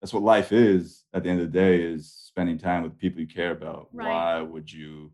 that's 0.00 0.14
what 0.14 0.22
life 0.22 0.52
is 0.52 1.04
at 1.12 1.24
the 1.24 1.30
end 1.30 1.40
of 1.40 1.50
the 1.50 1.58
day 1.58 1.82
is 1.82 2.00
spending 2.30 2.56
time 2.56 2.82
with 2.84 2.96
people 2.96 3.20
you 3.20 3.26
care 3.26 3.50
about. 3.50 3.88
Right. 3.92 4.06
why 4.06 4.40
would 4.42 4.72
you 4.72 5.10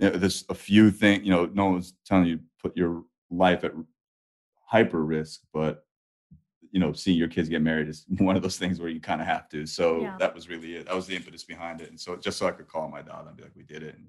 you 0.00 0.10
know, 0.10 0.16
there's 0.18 0.44
a 0.48 0.54
few 0.54 0.90
things 0.90 1.24
you 1.24 1.30
know 1.30 1.44
no 1.46 1.66
one's 1.66 1.94
telling 2.04 2.26
you 2.26 2.36
to 2.38 2.42
put 2.60 2.76
your 2.76 3.04
life 3.30 3.62
at 3.62 3.72
hyper 4.66 5.04
risk 5.04 5.42
but 5.52 5.84
you 6.72 6.80
know 6.80 6.92
seeing 6.92 7.18
your 7.18 7.28
kids 7.28 7.48
get 7.48 7.62
married 7.62 7.88
is 7.88 8.04
one 8.18 8.34
of 8.34 8.42
those 8.42 8.58
things 8.58 8.80
where 8.80 8.88
you 8.88 9.00
kind 9.00 9.20
of 9.20 9.28
have 9.28 9.48
to. 9.50 9.64
So 9.64 10.02
Yeah. 10.02 10.16
that 10.18 10.34
was 10.34 10.48
really 10.48 10.74
it. 10.76 10.86
That 10.86 10.96
was 10.96 11.06
the 11.06 11.14
impetus 11.14 11.44
behind 11.44 11.80
it. 11.80 11.88
And 11.90 12.00
so 12.00 12.16
just 12.16 12.36
so 12.38 12.46
i 12.48 12.50
could 12.50 12.66
call 12.66 12.88
my 12.88 13.02
dad 13.02 13.26
and 13.28 13.36
be 13.36 13.44
like 13.44 13.54
we 13.54 13.62
did 13.62 13.82
it. 13.84 13.94
And 13.94 14.06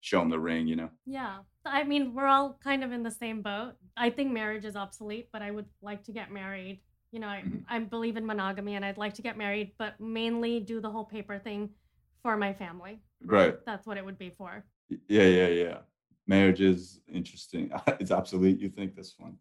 show 0.00 0.20
him 0.22 0.28
the 0.30 0.38
ring 0.38 0.66
you 0.66 0.76
know 0.76 0.90
Yeah. 1.06 1.38
I 1.66 1.84
mean, 1.84 2.14
we're 2.14 2.26
all 2.26 2.58
kind 2.64 2.82
of 2.82 2.92
in 2.92 3.02
the 3.02 3.10
same 3.10 3.42
boat. 3.42 3.72
I 3.94 4.08
think 4.08 4.32
marriage 4.32 4.64
is 4.64 4.74
obsolete, 4.74 5.28
but 5.32 5.42
I 5.42 5.50
would 5.50 5.66
like 5.82 6.02
to 6.04 6.12
get 6.12 6.32
married. 6.32 6.80
You 7.12 7.20
know, 7.20 7.28
I, 7.28 7.42
Mhm. 7.42 7.64
I 7.68 7.78
believe 7.80 8.16
in 8.16 8.24
monogamy 8.24 8.74
and 8.76 8.84
I'd 8.84 8.96
like 8.96 9.12
to 9.14 9.22
get 9.22 9.36
married, 9.36 9.72
but 9.76 9.98
mainly 10.00 10.60
do 10.60 10.80
the 10.80 10.90
whole 10.90 11.04
paper 11.04 11.38
thing 11.38 11.74
for 12.22 12.36
my 12.36 12.52
family. 12.54 13.02
right 13.24 13.54
That's 13.66 13.86
what 13.86 13.96
it 13.98 14.04
would 14.04 14.18
be 14.18 14.30
for. 14.30 14.64
Yeah 15.08 15.24
yeah 15.38 15.48
yeah 15.48 15.78
marriage 16.26 16.60
is 16.60 17.00
interesting 17.08 17.70
it's 18.00 18.10
obsolete 18.10 18.58
you 18.60 18.68
think 18.70 18.94
this 18.94 19.14
one? 19.18 19.36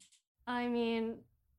I 0.48 0.68
mean, 0.68 1.04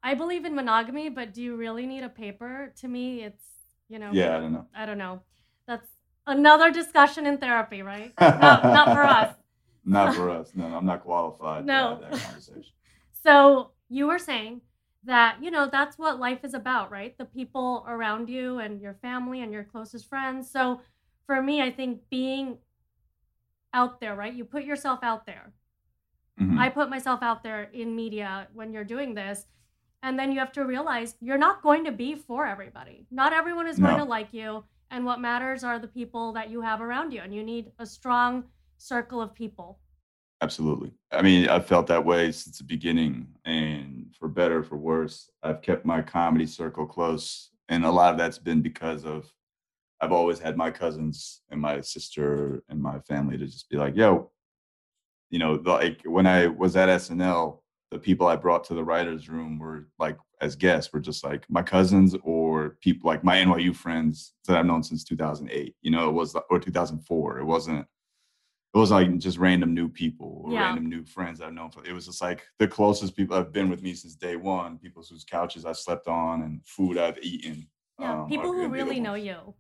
I 0.03 0.15
believe 0.15 0.45
in 0.45 0.55
monogamy, 0.55 1.09
but 1.09 1.33
do 1.33 1.41
you 1.43 1.57
really 1.57 1.87
need 1.87 2.03
a 2.03 2.09
paper? 2.09 2.73
To 2.81 2.89
me, 2.89 3.23
it's, 3.23 3.47
you 3.89 3.99
know, 3.99 4.11
yeah 4.13 4.37
i 4.37 4.41
don't 4.41 4.53
know 4.53 4.67
I 4.75 4.85
don't 4.87 4.99
know. 4.99 5.23
That's 5.67 5.89
another 6.29 6.71
discussion 6.71 7.27
in 7.27 7.39
therapy, 7.39 7.83
right? 7.83 8.13
not, 8.21 8.63
not 8.65 8.87
for 8.95 9.03
us. 9.03 9.35
not 9.85 10.15
for 10.15 10.29
us 10.29 10.53
no 10.55 10.67
i'm 10.77 10.85
not 10.85 11.01
qualified 11.03 11.65
No. 11.65 11.97
to 11.99 12.03
have 12.05 12.13
that 12.13 12.21
conversation 12.27 12.73
So 13.27 13.71
you 13.89 14.07
were 14.07 14.19
saying 14.19 14.61
that, 15.05 15.39
you 15.43 15.51
know, 15.51 15.65
that's 15.77 15.97
what 15.99 16.19
life 16.19 16.43
is 16.45 16.55
about, 16.55 16.91
right? 16.91 17.17
The 17.17 17.25
people 17.25 17.85
around 17.89 18.29
you 18.29 18.59
and 18.59 18.81
your 18.81 18.95
family 19.01 19.41
and 19.43 19.51
your 19.53 19.65
closest 19.65 20.05
friends. 20.09 20.51
So 20.51 20.81
for 21.27 21.41
me, 21.43 21.63
I 21.63 21.71
think 21.71 22.01
being 22.11 22.59
out 23.73 24.01
there, 24.01 24.15
right? 24.15 24.35
You 24.35 24.45
put 24.45 24.65
yourself 24.65 25.01
out 25.03 25.25
there. 25.27 25.53
Mhm. 26.41 26.59
I 26.59 26.69
put 26.69 26.91
myself 26.91 27.23
out 27.23 27.43
there 27.43 27.63
in 27.73 27.95
media 27.97 28.49
when 28.53 28.73
you're 28.73 28.85
doing 28.97 29.15
this. 29.15 29.47
And 30.03 30.19
then 30.19 30.31
you 30.33 30.39
have 30.39 30.53
to 30.53 30.65
realize 30.65 31.17
you're 31.21 31.39
not 31.49 31.63
going 31.63 31.85
to 31.85 31.93
be 31.93 32.15
for 32.15 32.47
everybody. 32.47 33.07
Not 33.11 33.33
everyone 33.33 33.67
is 33.67 33.79
going 33.79 33.97
No. 33.97 34.05
to 34.05 34.11
like 34.19 34.33
you. 34.33 34.65
And 34.91 35.05
what 35.05 35.21
matters 35.21 35.65
are 35.65 35.79
the 35.79 35.89
people 35.89 36.33
that 36.33 36.51
you 36.51 36.61
have 36.61 36.81
around 36.81 37.13
you. 37.13 37.21
And 37.21 37.35
you 37.35 37.43
need 37.43 37.73
a 37.79 37.87
strong 37.87 38.45
circle 38.79 39.21
of 39.21 39.35
people. 39.35 39.81
Absolutely. 40.41 40.93
I 41.11 41.23
mean, 41.23 41.49
I've 41.49 41.67
felt 41.67 41.89
that 41.89 42.05
way 42.05 42.31
since 42.31 42.59
the 42.59 42.65
beginning, 42.65 43.27
and 43.45 44.15
for 44.19 44.29
better, 44.29 44.59
or 44.59 44.63
for 44.63 44.77
worse, 44.77 45.31
I've 45.43 45.63
kept 45.63 45.85
my 45.85 46.01
comedy 46.01 46.47
circle 46.47 46.87
close, 46.87 47.51
and 47.69 47.85
a 47.85 47.91
lot 47.91 48.13
of 48.13 48.19
that's 48.19 48.39
been 48.39 48.63
because 48.63 49.05
of 49.05 49.33
I've 50.01 50.13
always 50.13 50.39
had 50.39 50.57
my 50.57 50.71
cousins 50.71 51.41
and 51.51 51.61
my 51.61 51.81
sister 51.81 52.63
and 52.69 52.81
my 52.81 53.01
family 53.01 53.37
to 53.37 53.47
just 53.47 53.69
be 53.69 53.77
like, 53.77 53.97
"Yo," 53.97 54.31
you 55.29 55.41
know, 55.41 55.55
like 55.55 56.03
when 56.05 56.27
I 56.27 56.47
was 56.47 56.77
at 56.77 56.89
SNL, 56.89 57.61
the 57.91 57.99
people 57.99 58.27
I 58.27 58.37
brought 58.37 58.65
to 58.65 58.75
the 58.75 58.85
writers' 58.85 59.29
room 59.29 59.59
were 59.59 59.89
like 59.99 60.19
as 60.41 60.55
guests 60.57 60.93
were 60.93 61.01
just 61.01 61.25
like 61.25 61.45
my 61.49 61.63
cousins 61.63 62.15
or 62.23 62.77
people 62.81 63.09
like 63.09 63.25
my 63.25 63.37
NYU 63.39 63.75
friends 63.75 64.35
that 64.47 64.57
I've 64.59 64.67
known 64.67 64.83
since 64.83 65.05
2008. 65.05 65.75
You 65.83 65.91
know, 65.91 66.09
it 66.09 66.13
was 66.13 66.37
or 66.51 66.59
2004. 66.61 67.39
It 67.39 67.45
wasn't 67.45 67.87
it 68.75 68.79
was 68.79 68.91
like 68.91 69.17
just 69.19 69.39
random 69.39 69.73
new 69.73 69.89
people 69.89 70.43
or 70.45 70.53
Yeah. 70.53 70.67
random 70.67 70.87
new 70.91 71.05
friends 71.05 71.41
I've 71.41 71.55
known. 71.55 71.71
For, 71.71 71.83
it 71.87 71.93
was 71.93 72.05
just 72.07 72.21
like 72.21 72.47
the 72.59 72.69
closest 72.69 73.17
people 73.17 73.37
I've 73.37 73.53
been 73.53 73.71
with 73.71 73.83
me 73.83 73.95
since 73.95 74.15
day 74.15 74.37
one. 74.37 74.79
People 74.79 75.03
whose 75.09 75.25
couches 75.25 75.65
I 75.65 75.73
slept 75.73 76.07
on 76.07 76.43
and 76.43 76.65
food 76.67 76.99
I've 76.99 77.19
eaten. 77.23 77.67
Yeah. 77.99 78.23
um, 78.23 78.29
people 78.29 78.53
who 78.53 78.63
gonna 78.63 78.73
be 78.75 78.79
the 78.81 78.85
really 78.85 79.01
know 79.01 79.15
you. 79.15 79.55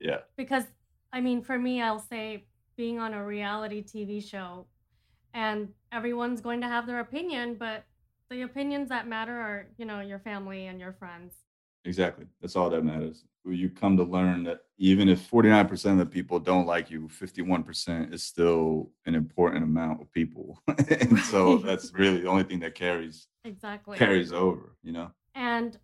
Yeah, 0.00 0.20
because 0.36 0.64
I 1.12 1.20
mean, 1.20 1.42
for 1.42 1.58
me, 1.58 1.80
I'll 1.82 2.00
say 2.00 2.46
being 2.76 2.98
on 2.98 3.14
a 3.14 3.24
reality 3.24 3.84
TV 3.84 4.20
show, 4.26 4.66
and 5.34 5.68
everyone's 5.92 6.40
going 6.40 6.60
to 6.62 6.68
have 6.68 6.86
their 6.86 7.00
opinion, 7.00 7.56
but 7.58 7.84
the 8.30 8.42
opinions 8.42 8.88
that 8.88 9.06
matter 9.06 9.38
are, 9.38 9.66
you 9.76 9.84
know, 9.84 10.00
your 10.00 10.20
family 10.20 10.66
and 10.66 10.80
your 10.80 10.92
friends. 10.92 11.34
Exactly. 11.84 12.26
That's 12.40 12.56
all 12.56 12.70
that 12.70 12.82
matters. 12.82 13.24
You 13.44 13.68
come 13.68 13.96
to 13.98 14.04
learn 14.04 14.44
that 14.44 14.60
even 14.78 15.08
if 15.08 15.30
49% 15.30 15.92
of 15.92 15.98
the 15.98 16.06
people 16.06 16.38
don't 16.38 16.66
like 16.66 16.90
you, 16.90 17.08
51% 17.08 18.14
is 18.14 18.22
still 18.22 18.90
an 19.04 19.14
important 19.14 19.64
amount 19.64 20.00
of 20.00 20.10
people. 20.12 20.62
and 20.88 21.18
so 21.18 21.58
that's 21.64 21.92
really 21.92 22.20
the 22.20 22.28
only 22.28 22.44
thing 22.44 22.60
that 22.60 22.74
carries 22.74 23.26
Exactly. 23.44 23.98
carries 23.98 24.32
over, 24.32 24.76
you 24.82 24.92
know? 24.92 25.10
And 25.34 25.78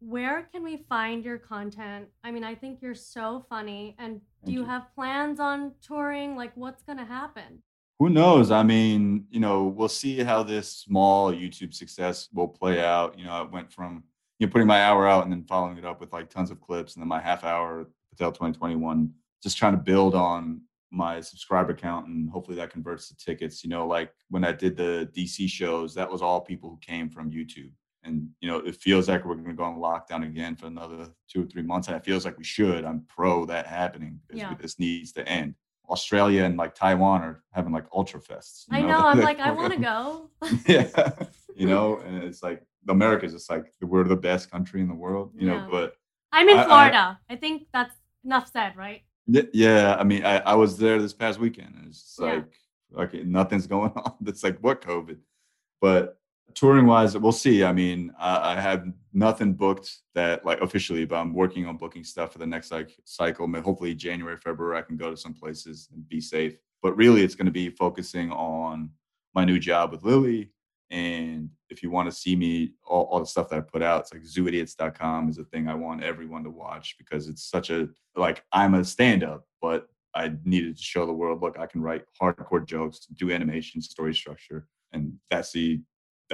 where 0.00 0.48
can 0.52 0.64
we 0.64 0.84
find 0.88 1.24
your 1.24 1.38
content? 1.38 2.08
I 2.24 2.32
mean, 2.32 2.42
I 2.42 2.56
think 2.56 2.82
you're 2.82 2.96
so 2.96 3.46
funny. 3.48 3.94
And 3.98 4.20
do 4.44 4.52
you, 4.52 4.60
you. 4.60 4.66
have 4.66 4.92
plans 4.94 5.38
on 5.38 5.72
touring? 5.80 6.36
Like, 6.36 6.52
what's 6.56 6.82
going 6.82 6.98
to 6.98 7.04
happen? 7.04 7.62
Who 8.00 8.10
knows? 8.10 8.50
I 8.50 8.62
mean, 8.62 9.26
you 9.30 9.40
know, 9.40 9.64
we'll 9.64 9.88
see 9.88 10.18
how 10.22 10.42
this 10.42 10.68
small 10.70 11.32
YouTube 11.32 11.72
success 11.72 12.28
will 12.32 12.48
play 12.48 12.84
out. 12.84 13.18
You 13.18 13.24
know, 13.24 13.32
I 13.32 13.42
went 13.42 13.72
from 13.72 14.02
you 14.38 14.46
know 14.46 14.50
putting 14.52 14.66
my 14.66 14.82
hour 14.82 15.06
out 15.06 15.24
and 15.24 15.32
then 15.32 15.44
following 15.44 15.78
it 15.78 15.84
up 15.84 16.00
with 16.00 16.12
like 16.12 16.28
tons 16.28 16.50
of 16.50 16.60
clips 16.60 16.94
and 16.94 17.02
then 17.02 17.08
my 17.08 17.20
half 17.20 17.44
hour 17.44 17.86
Patel 18.10 18.32
2021, 18.32 19.12
just 19.42 19.56
trying 19.56 19.72
to 19.72 19.78
build 19.78 20.14
on 20.14 20.60
my 20.90 21.20
subscriber 21.20 21.74
count 21.74 22.06
and 22.06 22.30
hopefully 22.30 22.56
that 22.56 22.70
converts 22.70 23.08
to 23.08 23.16
tickets. 23.16 23.62
You 23.64 23.70
know, 23.70 23.86
like 23.86 24.12
when 24.28 24.44
I 24.44 24.52
did 24.52 24.76
the 24.76 25.08
DC 25.16 25.48
shows, 25.48 25.94
that 25.94 26.10
was 26.10 26.22
all 26.22 26.40
people 26.40 26.70
who 26.70 26.78
came 26.80 27.08
from 27.10 27.30
YouTube. 27.30 27.70
And 28.02 28.28
you 28.40 28.48
know, 28.48 28.58
it 28.58 28.76
feels 28.76 29.08
like 29.08 29.24
we're 29.24 29.34
going 29.34 29.46
to 29.48 29.54
go 29.54 29.64
on 29.64 29.76
lockdown 29.78 30.24
again 30.24 30.56
for 30.56 30.66
another 30.66 31.08
two 31.28 31.42
or 31.44 31.46
three 31.46 31.62
months, 31.62 31.88
and 31.88 31.96
it 31.96 32.04
feels 32.04 32.24
like 32.24 32.36
we 32.36 32.44
should. 32.44 32.84
I'm 32.84 33.04
pro 33.08 33.46
that 33.46 33.66
happening 33.66 34.20
because 34.26 34.42
Yeah. 34.42 34.54
this 34.60 34.78
needs 34.78 35.12
to 35.12 35.26
end. 35.26 35.54
Australia 35.88 36.44
and 36.44 36.56
like 36.56 36.74
Taiwan 36.74 37.22
are 37.22 37.42
having 37.52 37.72
like 37.72 37.84
ultra 37.92 38.20
fests. 38.20 38.64
you 38.70 38.78
I 38.78 38.80
know. 38.82 38.98
I'm 39.06 39.20
like, 39.20 39.38
I 39.40 39.50
want 39.50 39.72
to 39.74 39.78
go. 39.80 40.30
yeah, 40.66 40.88
you 41.56 41.66
know, 41.66 41.98
and 41.98 42.22
it's 42.22 42.42
like 42.42 42.62
the 42.84 42.92
America's 42.92 43.32
just 43.32 43.50
like 43.50 43.66
we're 43.80 44.04
the 44.04 44.16
best 44.16 44.50
country 44.50 44.80
in 44.80 44.88
the 44.88 44.94
world, 44.94 45.32
you 45.36 45.46
know. 45.48 45.68
But 45.70 45.96
I'm 46.32 46.48
in 46.48 46.58
I- 46.58 46.62
I- 46.62 46.66
Florida. 46.66 47.20
I, 47.30 47.36
think 47.36 47.66
that's 47.72 47.94
enough 48.24 48.50
said, 48.52 48.76
right? 48.76 49.02
yeah, 49.26 49.96
I 49.98 50.04
mean, 50.04 50.24
I, 50.24 50.38
I 50.38 50.54
was 50.54 50.76
there 50.76 51.00
this 51.00 51.12
past 51.14 51.38
weekend, 51.38 51.74
and 51.76 51.86
it's 51.88 52.16
Yeah. 52.20 52.26
like 52.34 52.52
okay, 52.96 53.22
nothing's 53.24 53.66
going 53.66 53.92
on. 53.96 54.14
It's 54.26 54.42
like 54.44 54.58
what 54.60 54.80
COVID, 54.80 55.18
but 55.80 56.18
touring 56.54 56.86
wise, 56.86 57.16
we'll 57.16 57.32
see. 57.32 57.64
I 57.64 57.72
mean, 57.72 58.12
I, 58.18 58.54
I 58.54 58.60
have 58.60 58.86
nothing 59.12 59.54
booked 59.54 59.90
that 60.14 60.44
like 60.44 60.60
officially, 60.60 61.04
but 61.04 61.16
I'm 61.16 61.34
working 61.34 61.66
on 61.66 61.76
booking 61.76 62.04
stuff 62.04 62.32
for 62.32 62.38
the 62.38 62.46
next 62.46 62.70
like 62.70 62.96
cycle. 63.04 63.48
Hopefully, 63.62 63.94
January, 63.94 64.36
February, 64.36 64.78
I 64.78 64.82
can 64.82 64.96
go 64.96 65.10
to 65.10 65.16
some 65.16 65.34
places 65.34 65.88
and 65.92 66.08
be 66.08 66.20
safe. 66.20 66.56
But 66.82 66.96
really, 66.96 67.22
it's 67.22 67.34
going 67.34 67.46
to 67.46 67.52
be 67.52 67.70
focusing 67.70 68.30
on 68.30 68.90
my 69.34 69.44
new 69.44 69.58
job 69.58 69.90
with 69.90 70.04
Lilly. 70.04 70.50
And 70.90 71.48
if 71.70 71.82
you 71.82 71.90
want 71.90 72.08
to 72.10 72.16
see 72.16 72.36
me, 72.36 72.72
all, 72.84 73.04
all 73.04 73.20
the 73.20 73.26
stuff 73.26 73.48
that 73.48 73.56
I 73.56 73.60
put 73.60 73.82
out, 73.82 74.02
it's 74.02 74.12
like 74.12 74.22
zooidiots.com 74.22 75.28
is 75.28 75.38
a 75.38 75.44
thing 75.44 75.66
I 75.66 75.74
want 75.74 76.04
everyone 76.04 76.44
to 76.44 76.50
watch 76.50 76.96
because 76.98 77.28
it's 77.28 77.42
such 77.42 77.70
a 77.70 77.88
like 78.16 78.44
I'm 78.52 78.74
a 78.74 78.84
stand-up, 78.84 79.44
but 79.60 79.88
I 80.14 80.32
needed 80.44 80.76
to 80.76 80.82
show 80.82 81.06
the 81.06 81.12
world, 81.12 81.42
look, 81.42 81.58
I 81.58 81.66
can 81.66 81.82
write 81.82 82.04
hardcore 82.20 82.64
jokes, 82.64 83.06
do 83.16 83.32
animation, 83.32 83.80
story 83.80 84.14
structure. 84.14 84.68
And 84.92 85.14
that's 85.30 85.50
the 85.50 85.80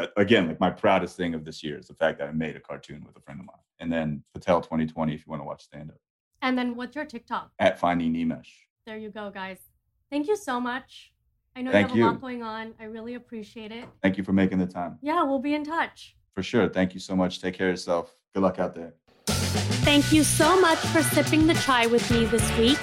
that 0.00 0.12
again, 0.16 0.48
like 0.48 0.60
my 0.60 0.70
proudest 0.70 1.16
thing 1.16 1.34
of 1.34 1.44
this 1.44 1.62
year 1.62 1.78
is 1.78 1.86
the 1.88 1.94
fact 1.94 2.18
that 2.18 2.28
I 2.28 2.32
made 2.32 2.56
a 2.56 2.60
cartoon 2.60 3.04
with 3.06 3.16
a 3.16 3.20
friend 3.20 3.40
of 3.40 3.46
mine. 3.46 3.56
And 3.78 3.92
then 3.92 4.22
Patel 4.34 4.60
2020, 4.60 5.14
if 5.14 5.20
you 5.20 5.30
want 5.30 5.40
to 5.40 5.44
watch 5.44 5.62
stand-up, 5.62 5.96
And 6.42 6.56
then 6.56 6.74
what's 6.74 6.96
your 6.96 7.04
TikTok? 7.04 7.50
at 7.58 7.78
finding 7.78 8.12
Nimesh. 8.12 8.48
There 8.86 8.96
you 8.96 9.10
go, 9.10 9.30
guys. 9.30 9.58
Thank 10.10 10.26
you 10.28 10.36
so 10.36 10.60
much. 10.60 11.12
I 11.56 11.62
know 11.62 11.72
Thank 11.72 11.94
you 11.94 12.02
have 12.02 12.10
a 12.10 12.14
lot 12.14 12.20
going 12.20 12.42
on. 12.42 12.74
I 12.80 12.84
really 12.84 13.14
appreciate 13.14 13.72
it. 13.72 13.84
Thank 14.02 14.16
you 14.18 14.24
for 14.24 14.32
making 14.32 14.58
the 14.58 14.66
time. 14.66 14.98
Yeah, 15.02 15.22
we'll 15.22 15.40
be 15.40 15.54
in 15.54 15.64
touch. 15.64 16.16
For 16.34 16.42
sure. 16.42 16.68
Thank 16.68 16.94
you 16.94 17.00
so 17.00 17.16
much. 17.16 17.40
Take 17.40 17.54
care 17.54 17.68
of 17.68 17.72
yourself. 17.72 18.14
Good 18.34 18.42
luck 18.42 18.58
out 18.58 18.74
there. 18.74 18.94
Thank 19.26 20.12
you 20.12 20.22
so 20.22 20.60
much 20.60 20.78
for 20.78 21.02
sipping 21.02 21.46
the 21.46 21.54
chai 21.54 21.86
with 21.86 22.08
me 22.10 22.24
this 22.26 22.58
week. 22.58 22.78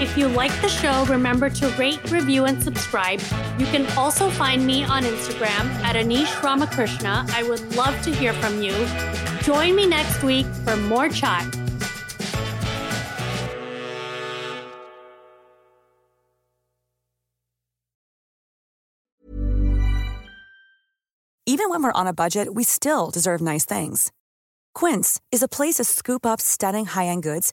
If 0.00 0.16
you 0.16 0.28
like 0.28 0.52
the 0.60 0.68
show, 0.68 1.04
remember 1.06 1.50
to 1.50 1.68
rate, 1.70 2.12
review, 2.12 2.44
and 2.44 2.62
subscribe. 2.62 3.20
You 3.58 3.66
can 3.66 3.84
also 3.98 4.30
find 4.30 4.64
me 4.64 4.84
on 4.84 5.02
Instagram 5.02 5.66
at 5.82 5.96
Anish 5.96 6.40
Ramakrishna. 6.40 7.26
I 7.30 7.42
would 7.42 7.74
love 7.74 8.00
to 8.02 8.14
hear 8.14 8.32
from 8.34 8.62
you. 8.62 8.74
Join 9.42 9.74
me 9.74 9.88
next 9.88 10.22
week 10.22 10.46
for 10.64 10.76
more 10.76 11.08
chat. 11.08 11.44
Even 21.44 21.70
when 21.70 21.82
we're 21.82 21.90
on 21.92 22.06
a 22.06 22.12
budget, 22.12 22.54
we 22.54 22.62
still 22.62 23.10
deserve 23.10 23.40
nice 23.40 23.64
things. 23.64 24.12
Quince 24.74 25.20
is 25.32 25.42
a 25.42 25.48
place 25.48 25.74
to 25.74 25.84
scoop 25.84 26.24
up 26.24 26.40
stunning 26.40 26.84
high-end 26.84 27.24
goods 27.24 27.52